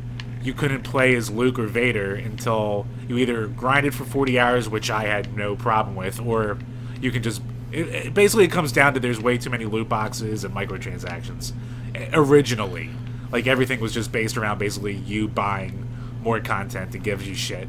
[0.43, 4.91] you couldn't play as Luke or Vader until you either grinded for 40 hours, which
[4.91, 6.59] I had no problem with, or
[7.01, 7.43] you can just.
[7.73, 11.53] It, it basically, it comes down to there's way too many loot boxes and microtransactions.
[11.95, 12.91] Eh, Originally,
[13.33, 15.87] like everything was just based around basically you buying
[16.23, 17.69] more content that gives you shit.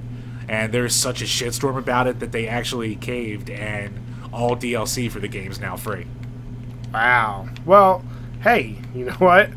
[0.50, 3.98] And there's such a shitstorm about it that they actually caved, and
[4.34, 6.06] all DLC for the game's now free.
[6.94, 7.48] Wow.
[7.66, 8.04] Well,
[8.42, 9.50] hey, you know what?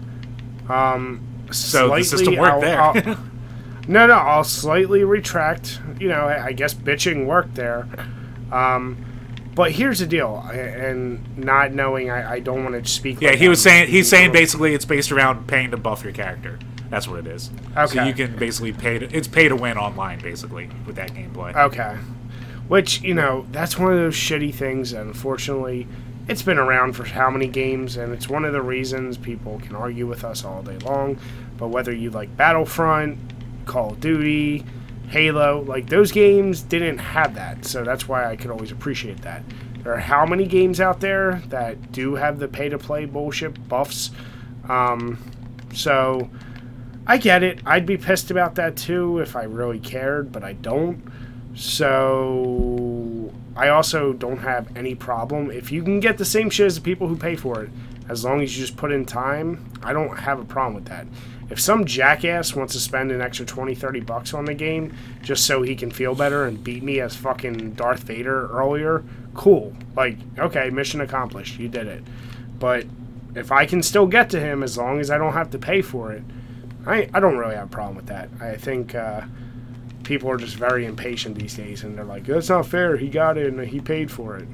[0.69, 1.21] Um,
[1.51, 2.81] So the system worked I'll- there.
[2.81, 3.19] I'll-
[3.89, 5.81] no, no, I'll slightly retract.
[6.01, 7.87] You know, I I guess bitching worked there.
[8.53, 9.04] Um,
[9.55, 13.21] but here's the deal, and not knowing, I, I don't want to speak.
[13.21, 16.13] Yeah, like he was saying he's saying basically it's based around paying to buff your
[16.13, 16.59] character.
[16.91, 17.51] That's what it is.
[17.77, 17.87] Okay.
[17.87, 21.55] So you can basically pay to it's pay to win online basically with that gameplay.
[21.55, 21.97] Okay.
[22.69, 25.87] Which, you know, that's one of those shitty things, and unfortunately,
[26.29, 29.77] it's been around for how many games, and it's one of the reasons people can
[29.77, 31.19] argue with us all day long.
[31.59, 33.19] But whether you like Battlefront,
[33.67, 34.65] Call of Duty,
[35.09, 39.43] Halo, like those games didn't have that, so that's why I could always appreciate that.
[39.83, 43.69] There are how many games out there that do have the pay to play bullshit
[43.69, 44.11] buffs?
[44.69, 45.19] Um,
[45.75, 46.31] so
[47.07, 47.61] I get it.
[47.67, 51.03] I'd be pissed about that too if I really cared, but I don't.
[51.55, 56.77] So I also don't have any problem if you can get the same shit as
[56.77, 57.71] the people who pay for it,
[58.09, 59.73] as long as you just put in time.
[59.83, 61.07] I don't have a problem with that.
[61.51, 65.47] If some jackass wants to spend an extra 20, 30 bucks on the game just
[65.47, 69.75] so he can feel better and beat me as fucking Darth Vader earlier, cool.
[69.95, 71.59] Like, okay, mission accomplished.
[71.59, 72.03] You did it.
[72.59, 72.87] But
[73.35, 75.83] if I can still get to him as long as I don't have to pay
[75.83, 76.23] for it,
[76.87, 78.29] I I don't really have a problem with that.
[78.41, 79.23] I think uh,
[80.03, 82.97] people are just very impatient these days, and they're like, "That's not fair.
[82.97, 84.49] He got it and he paid for it."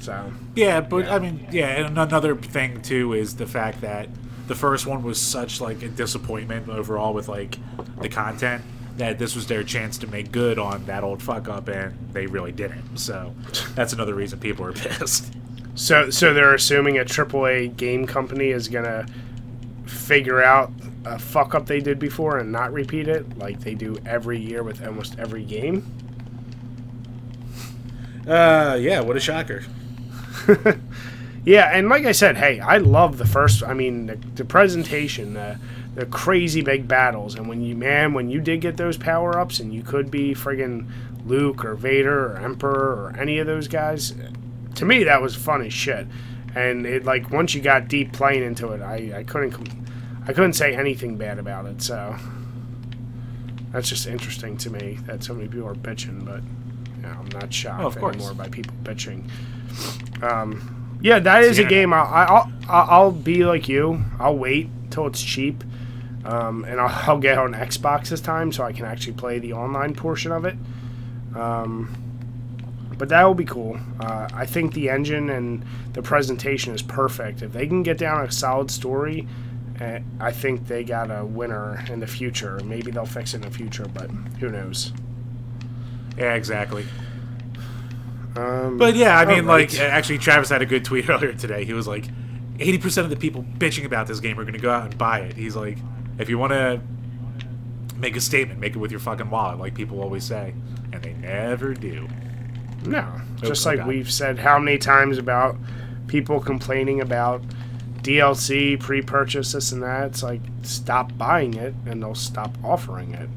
[0.00, 4.08] So Yeah, but I mean, yeah, and another thing too is the fact that
[4.46, 7.58] the first one was such like a disappointment overall with like
[8.00, 8.62] the content
[8.96, 12.26] that this was their chance to make good on that old fuck up, and they
[12.26, 12.98] really didn't.
[12.98, 13.34] So
[13.74, 15.32] that's another reason people are pissed.
[15.74, 19.06] so so they're assuming a AAA game company is gonna
[19.86, 20.72] figure out
[21.04, 24.62] a fuck up they did before and not repeat it like they do every year
[24.62, 25.84] with almost every game.
[28.26, 29.64] Uh, yeah, what a shocker.
[31.46, 33.62] Yeah, and like I said, hey, I love the first.
[33.62, 35.58] I mean, the, the presentation, the
[35.94, 39.60] the crazy big battles, and when you man, when you did get those power ups,
[39.60, 40.88] and you could be friggin'
[41.24, 44.12] Luke or Vader or Emperor or any of those guys.
[44.74, 46.08] To me, that was fun as shit.
[46.56, 49.54] And it like once you got deep playing into it, I, I couldn't
[50.26, 51.80] I couldn't say anything bad about it.
[51.80, 52.16] So
[53.70, 56.42] that's just interesting to me that so many people are bitching, but
[56.96, 59.30] you know, I'm not shocked Oh, anymore by people bitching.
[60.22, 61.92] Um, yeah, that is a game.
[61.92, 64.02] I'll, I'll I'll I'll be like you.
[64.18, 65.62] I'll wait till it's cheap,
[66.24, 69.52] um, and I'll, I'll get on Xbox this time so I can actually play the
[69.52, 70.56] online portion of it.
[71.34, 72.02] Um,
[72.98, 73.78] but that will be cool.
[74.00, 77.42] Uh, I think the engine and the presentation is perfect.
[77.42, 79.28] If they can get down a solid story,
[79.80, 82.58] uh, I think they got a winner in the future.
[82.64, 84.10] Maybe they'll fix it in the future, but
[84.40, 84.92] who knows?
[86.16, 86.86] Yeah, exactly.
[88.36, 89.72] Um, But yeah, I mean, Alright.
[89.72, 91.64] like, actually, Travis had a good tweet earlier today.
[91.64, 92.04] He was like,
[92.58, 95.20] 80% of the people bitching about this game are going to go out and buy
[95.20, 95.36] it.
[95.36, 95.78] He's like,
[96.18, 96.80] if you want to
[97.96, 100.54] make a statement, make it with your fucking wallet, like people always say.
[100.92, 102.08] And they never do.
[102.86, 103.88] No, just oh like God.
[103.88, 105.56] we've said how many times about
[106.06, 107.42] people complaining about
[108.02, 110.06] DLC, pre-purchase, this and that.
[110.06, 113.28] It's like stop buying it, and they'll stop offering it.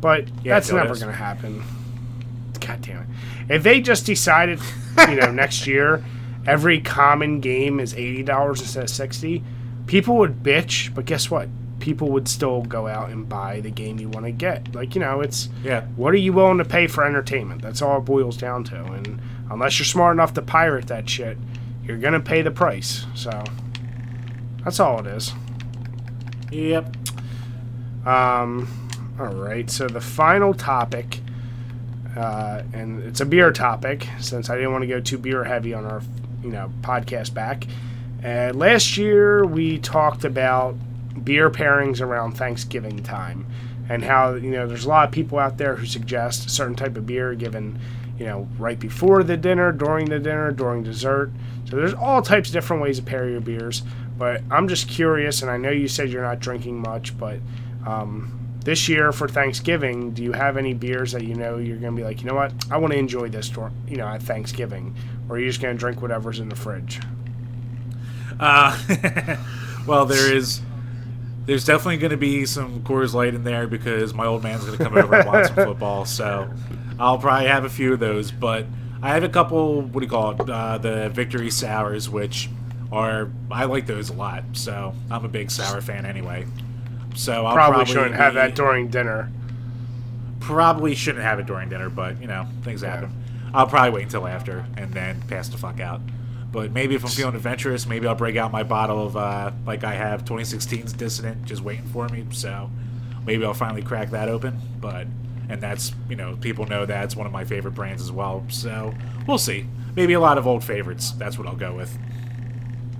[0.00, 1.62] But Yeah, that's never going to happen.
[2.66, 3.08] God damn it!
[3.48, 4.60] If they just decided,
[5.08, 6.04] you know, next year
[6.46, 9.42] every common game is eighty dollars instead of sixty,
[9.86, 10.94] people would bitch.
[10.94, 11.48] But guess what?
[11.80, 14.74] People would still go out and buy the game you want to get.
[14.74, 15.82] Like you know, it's Yeah.
[15.96, 17.60] what are you willing to pay for entertainment?
[17.62, 18.84] That's all it boils down to.
[18.84, 21.36] And unless you're smart enough to pirate that shit,
[21.84, 23.04] you're gonna pay the price.
[23.14, 23.42] So
[24.64, 25.32] that's all it is.
[26.52, 26.96] Yep.
[28.06, 28.68] Um,
[29.18, 29.68] all right.
[29.70, 31.18] So the final topic,
[32.16, 35.74] uh, and it's a beer topic, since I didn't want to go too beer heavy
[35.74, 36.02] on our,
[36.42, 37.66] you know, podcast back.
[38.24, 40.76] Uh, last year we talked about
[41.24, 43.46] beer pairings around Thanksgiving time,
[43.88, 46.76] and how you know there's a lot of people out there who suggest a certain
[46.76, 47.78] type of beer given,
[48.18, 51.30] you know, right before the dinner, during the dinner, during dessert.
[51.64, 53.82] So there's all types of different ways to pair your beers.
[54.18, 57.38] But I'm just curious, and I know you said you're not drinking much, but
[57.86, 61.94] um, this year for Thanksgiving, do you have any beers that you know you're going
[61.94, 63.50] to be like, you know what, I want to enjoy this,
[63.88, 64.94] you know, at Thanksgiving,
[65.28, 67.00] or are you just going to drink whatever's in the fridge?
[68.38, 68.76] Uh,
[69.86, 70.60] well, there is.
[71.44, 74.78] There's definitely going to be some Coors Light in there because my old man's going
[74.78, 76.04] to come over and watch some football.
[76.12, 76.48] So
[77.00, 78.30] I'll probably have a few of those.
[78.30, 78.66] But
[79.02, 79.82] I have a couple.
[79.82, 80.48] What do you call it?
[80.48, 82.48] Uh, the Victory Sours, which
[82.92, 84.44] are I like those a lot.
[84.52, 86.46] So I'm a big sour fan anyway.
[87.14, 89.30] So I'll Probably, probably, shouldn't have that during dinner.
[90.40, 93.12] Probably shouldn't have it during dinner, but you know things happen.
[93.54, 96.00] I'll probably wait until after and then pass the fuck out.
[96.50, 99.84] But maybe if I'm feeling adventurous, maybe I'll break out my bottle of uh, like
[99.84, 102.26] I have 2016's Dissident just waiting for me.
[102.30, 102.70] So
[103.24, 104.58] maybe I'll finally crack that open.
[104.80, 105.06] But
[105.48, 108.44] and that's you know people know that's one of my favorite brands as well.
[108.48, 108.92] So
[109.26, 109.66] we'll see.
[109.94, 111.12] Maybe a lot of old favorites.
[111.12, 111.96] That's what I'll go with.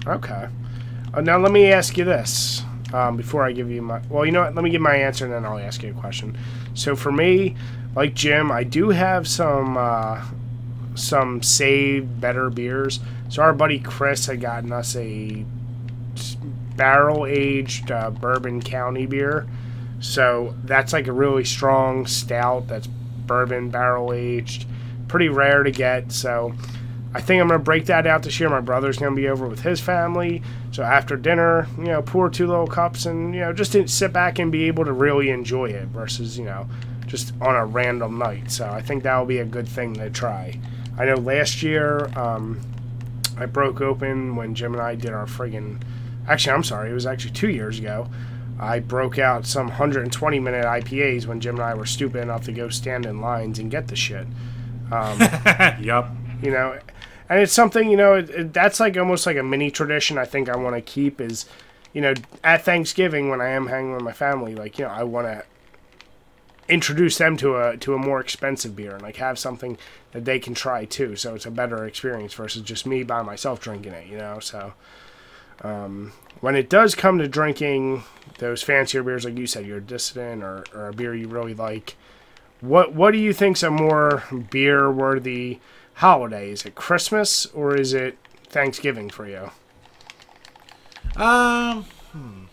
[0.07, 0.49] Okay.
[1.15, 4.01] Uh, now let me ask you this um, before I give you my.
[4.09, 4.55] Well, you know what?
[4.55, 6.37] Let me give my answer and then I'll ask you a question.
[6.75, 7.57] So for me,
[7.95, 10.23] like Jim, I do have some uh,
[10.95, 13.01] some saved better beers.
[13.29, 15.45] So our buddy Chris had gotten us a
[16.77, 19.47] barrel aged uh, bourbon county beer.
[20.01, 24.67] So that's like a really strong stout that's bourbon barrel aged.
[25.09, 26.13] Pretty rare to get.
[26.13, 26.55] So
[27.15, 28.49] I think I'm gonna break that out this year.
[28.49, 32.47] My brother's gonna be over with his family, so after dinner, you know, pour two
[32.47, 35.89] little cups and you know just sit back and be able to really enjoy it
[35.89, 36.67] versus you know
[37.07, 38.51] just on a random night.
[38.51, 40.59] So I think that will be a good thing to try.
[40.99, 42.61] I know last year um,
[43.37, 45.83] I broke open when Jim and I did our friggin'
[46.27, 48.09] actually I'm sorry it was actually two years ago.
[48.59, 52.53] I broke out some 120 minute IPAs when Jim and I were stupid enough to
[52.53, 54.27] go stand in lines and get the shit.
[55.81, 56.11] Yep.
[56.43, 56.79] you know
[57.33, 60.25] and it's something you know it, it, that's like almost like a mini tradition i
[60.25, 61.47] think i want to keep is
[61.93, 65.03] you know, at Thanksgiving when I am hanging with my family, like you know, I
[65.03, 65.45] want to
[66.69, 69.77] introduce them to a to a more expensive beer and like have something
[70.13, 71.17] that they can try too.
[71.17, 74.07] So it's a better experience versus just me by myself drinking it.
[74.09, 74.75] You know, so.
[75.61, 78.03] Um, when it does come to drinking
[78.39, 81.97] those fancier beers, like you said, your dissident or, or a beer you really like,
[82.61, 85.61] what what do you think's a more beer worthy
[85.95, 86.51] holiday?
[86.51, 88.19] Is it Christmas or is it
[88.49, 89.51] Thanksgiving for you?
[91.21, 92.45] Um, hmm.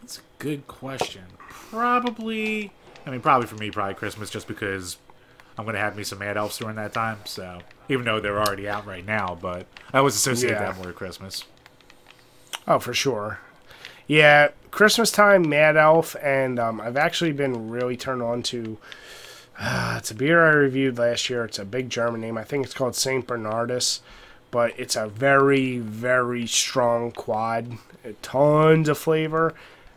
[0.00, 1.24] That's a good question.
[1.48, 2.72] Probably,
[3.06, 4.96] I mean, probably for me, probably Christmas, just because
[5.58, 7.18] I'm gonna have me some Mad Elves during that time.
[7.24, 10.58] So even though they're already out right now, but I always associate Yeah.
[10.60, 11.44] that more with Christmas.
[12.66, 13.40] Oh, for sure.
[14.06, 18.78] Yeah, Christmas time, Mad Elf, and um, I've actually been really turned on to.
[19.62, 21.44] Uh, it's a beer I reviewed last year.
[21.44, 22.38] It's a big German name.
[22.38, 24.00] I think it's called Saint Bernardus,
[24.50, 27.76] but it's a very, very strong quad.
[28.22, 29.54] Tons of flavor,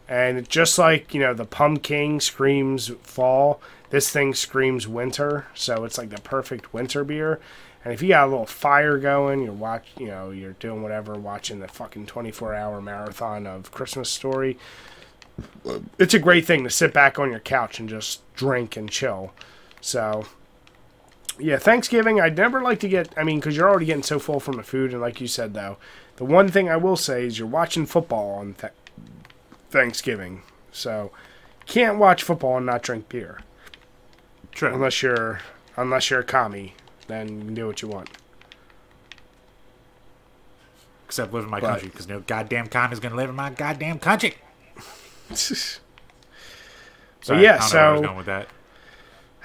[0.09, 3.61] and just like you know, the Pumpkin screams fall.
[3.89, 7.39] This thing screams winter, so it's like the perfect winter beer.
[7.85, 11.13] And if you got a little fire going, you're watch, you know, you're doing whatever,
[11.13, 14.57] watching the fucking 24-hour marathon of Christmas Story.
[15.99, 19.33] It's a great thing to sit back on your couch and just drink and chill.
[19.85, 20.25] So,
[21.37, 23.13] yeah, Thanksgiving, I'd never like to get.
[23.17, 25.53] I mean, because you're already getting so full from the food, and like you said,
[25.53, 25.75] though,
[26.15, 28.71] the one thing I will say is you're watching football on th-
[29.69, 31.11] Thanksgiving, so
[31.65, 33.41] can't watch football and not drink beer
[34.53, 34.73] True.
[34.73, 35.41] unless you're
[35.75, 36.75] unless you're a commie.
[37.07, 38.09] Then you can do what you want.
[41.07, 43.99] Except live in my But- country, because no goddamn commie's gonna live in my goddamn
[43.99, 44.35] country.
[45.33, 45.81] Sorry,
[47.43, 48.47] yeah, I don't know where I was so- going with that.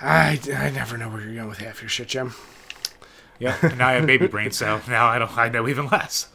[0.01, 2.35] I, I never know where you're going with half your shit, Jim.
[3.41, 3.63] Yep.
[3.63, 5.37] and now I have baby brain, so now I don't.
[5.37, 6.29] I know even less.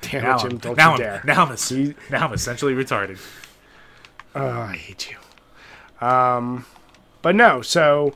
[0.00, 0.50] Damn Now, it, Jim!
[0.52, 1.22] I'm, Don't now, you I'm, dare.
[1.24, 3.18] now I'm now I'm essentially retarded.
[4.34, 6.06] Oh, I hate you.
[6.06, 6.64] Um,
[7.22, 8.14] but no, so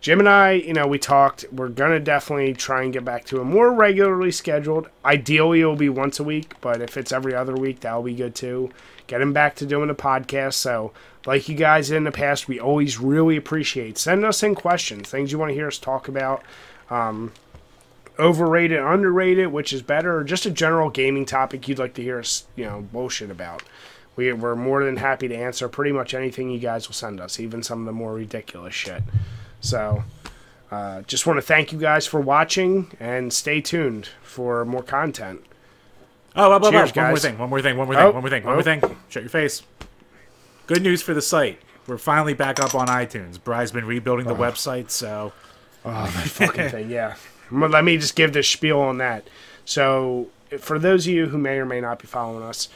[0.00, 1.44] Jim and I, you know, we talked.
[1.52, 4.88] We're gonna definitely try and get back to a more regularly scheduled.
[5.04, 8.34] Ideally, it'll be once a week, but if it's every other week, that'll be good
[8.34, 8.70] too.
[9.10, 10.52] Get him back to doing the podcast.
[10.54, 10.92] So,
[11.26, 13.98] like you guys in the past, we always really appreciate.
[13.98, 16.44] Send us in questions, things you want to hear us talk about.
[16.90, 17.32] Um,
[18.20, 22.20] overrated, underrated, which is better, or just a general gaming topic you'd like to hear
[22.20, 23.64] us, you know, bullshit about.
[24.14, 27.40] We, we're more than happy to answer pretty much anything you guys will send us,
[27.40, 29.02] even some of the more ridiculous shit.
[29.60, 30.04] So,
[30.70, 35.42] uh, just want to thank you guys for watching and stay tuned for more content.
[36.40, 38.06] Oh, oh, oh, oh, Cheers, oh, one more thing, one more thing, one more Oh,
[38.06, 38.56] thing, one more thing, one oh.
[38.56, 38.96] more thing.
[39.10, 39.62] Shut your face.
[40.66, 41.60] Good news for the site.
[41.86, 43.42] We're finally back up on iTunes.
[43.42, 44.38] Bry's been rebuilding the oh.
[44.38, 45.32] website, so
[45.84, 47.16] Oh, fucking thing, yeah.
[47.50, 49.28] Let me just give this spiel on that.
[49.64, 50.28] So,
[50.58, 52.68] for those of you who may or may not be following us,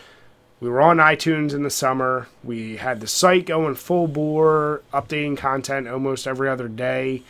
[0.60, 2.28] we were on iTunes in the summer.
[2.42, 7.22] We had the site going full bore, updating content almost every other day,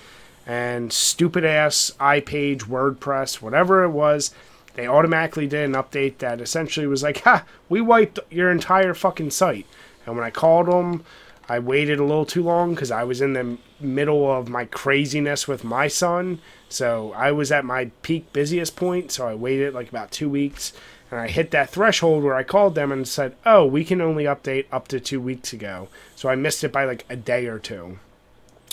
[0.47, 4.32] and stupid ass iPage, WordPress, whatever it was,
[4.75, 9.31] they automatically did an update that essentially was like, "Ha, we wiped your entire fucking
[9.31, 9.66] site."
[10.07, 11.05] And when I called them,
[11.49, 15.47] I waited a little too long because I was in the middle of my craziness
[15.47, 16.41] with my son.
[16.68, 19.12] So I was at my peak busiest point.
[19.12, 20.72] So I waited like about two weeks.
[21.11, 24.25] And I hit that threshold where I called them and said, oh, we can only
[24.25, 25.89] update up to two weeks ago.
[26.16, 27.99] So I missed it by like a day or two.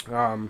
[0.09, 0.49] Um,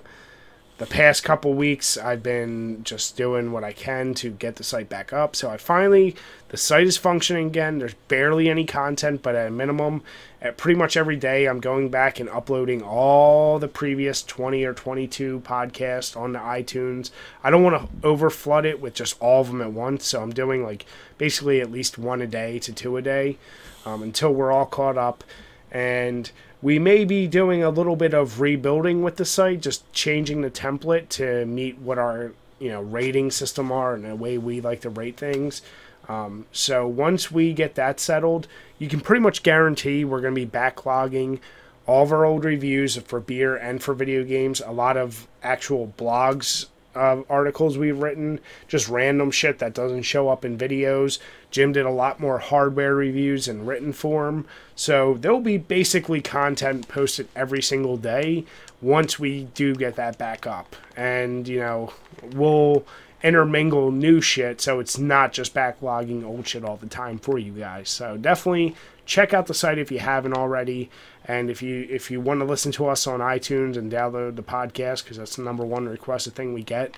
[0.82, 4.90] the past couple weeks I've been just doing what I can to get the site
[4.90, 5.36] back up.
[5.36, 6.16] So I finally
[6.50, 7.78] the site is functioning again.
[7.78, 10.02] There's barely any content, but at a minimum,
[10.42, 14.74] at pretty much every day I'm going back and uploading all the previous 20 or
[14.74, 17.12] 22 podcasts onto iTunes.
[17.44, 20.34] I don't want to overflood it with just all of them at once, so I'm
[20.34, 20.88] doing like
[21.20, 23.38] basically at least one a day to two a day
[23.86, 25.24] um, until we're all caught up.
[25.72, 26.32] And
[26.62, 30.52] we may be doing a little bit of rebuilding with the site, just changing the
[30.52, 34.82] template to meet what our you know rating system are and the way we like
[34.82, 35.62] to rate things.
[36.08, 38.48] Um, so once we get that settled,
[38.80, 41.40] you can pretty much guarantee we're going to be backlogging
[41.88, 44.62] all of our old reviews for beer and for video games.
[44.66, 50.30] A lot of actual blogs uh, articles we've written, just random shit that doesn't show
[50.30, 51.20] up in videos.
[51.50, 54.46] Jim did a lot more hardware reviews in written form.
[54.76, 58.46] So there'll be basically content posted every single day
[58.82, 60.76] once we do get that back up.
[60.96, 61.94] And, you know,
[62.34, 62.86] we'll
[63.24, 67.52] intermingle new shit so it's not just backlogging old shit all the time for you
[67.52, 67.90] guys.
[67.90, 70.90] So definitely check out the site if you haven't already.
[71.26, 74.44] And if you if you want to listen to us on iTunes and download the
[74.44, 76.96] podcast because that's the number one requested thing we get,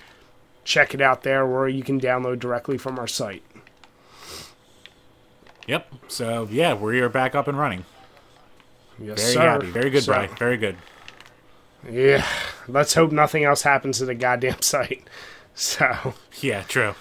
[0.64, 3.42] check it out there, or you can download directly from our site.
[5.66, 5.92] Yep.
[6.08, 7.84] So yeah, we are back up and running.
[8.98, 9.40] Yes, Very sir.
[9.40, 9.66] happy.
[9.70, 10.34] Very good, So, Brian.
[10.36, 10.76] Very good.
[11.90, 12.24] Yeah.
[12.68, 15.06] Let's hope nothing else happens to the goddamn site.
[15.54, 16.94] So, Yeah, true.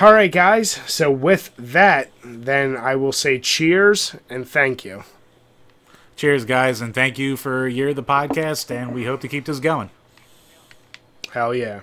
[0.00, 0.70] all right, guys.
[0.86, 5.04] So with that, then I will say cheers and thank you.
[6.20, 9.58] Cheers, guys, and thank you for of the podcast, and we hope to keep this
[9.58, 9.88] going.
[11.32, 11.80] Hell yeah.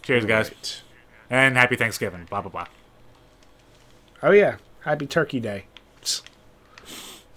[0.00, 0.80] Cheers, guys,
[1.28, 2.24] and happy Thanksgiving.
[2.24, 2.66] Blah blah blah.
[4.22, 4.56] Oh yeah.
[4.80, 5.66] Happy Turkey Day.